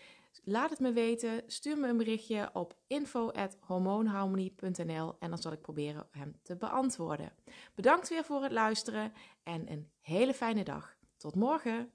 laat 0.44 0.70
het 0.70 0.78
me 0.78 0.92
weten. 0.92 1.42
Stuur 1.46 1.78
me 1.78 1.88
een 1.88 1.96
berichtje 1.96 2.50
op 2.52 2.74
info@hormoonharmonie.nl 2.86 5.16
en 5.18 5.30
dan 5.30 5.38
zal 5.38 5.52
ik 5.52 5.60
proberen 5.60 6.06
hem 6.10 6.36
te 6.42 6.56
beantwoorden. 6.56 7.32
Bedankt 7.74 8.08
weer 8.08 8.24
voor 8.24 8.42
het 8.42 8.52
luisteren 8.52 9.12
en 9.42 9.70
een 9.70 9.90
hele 10.00 10.34
fijne 10.34 10.64
dag. 10.64 10.96
Tot 11.16 11.34
morgen. 11.34 11.92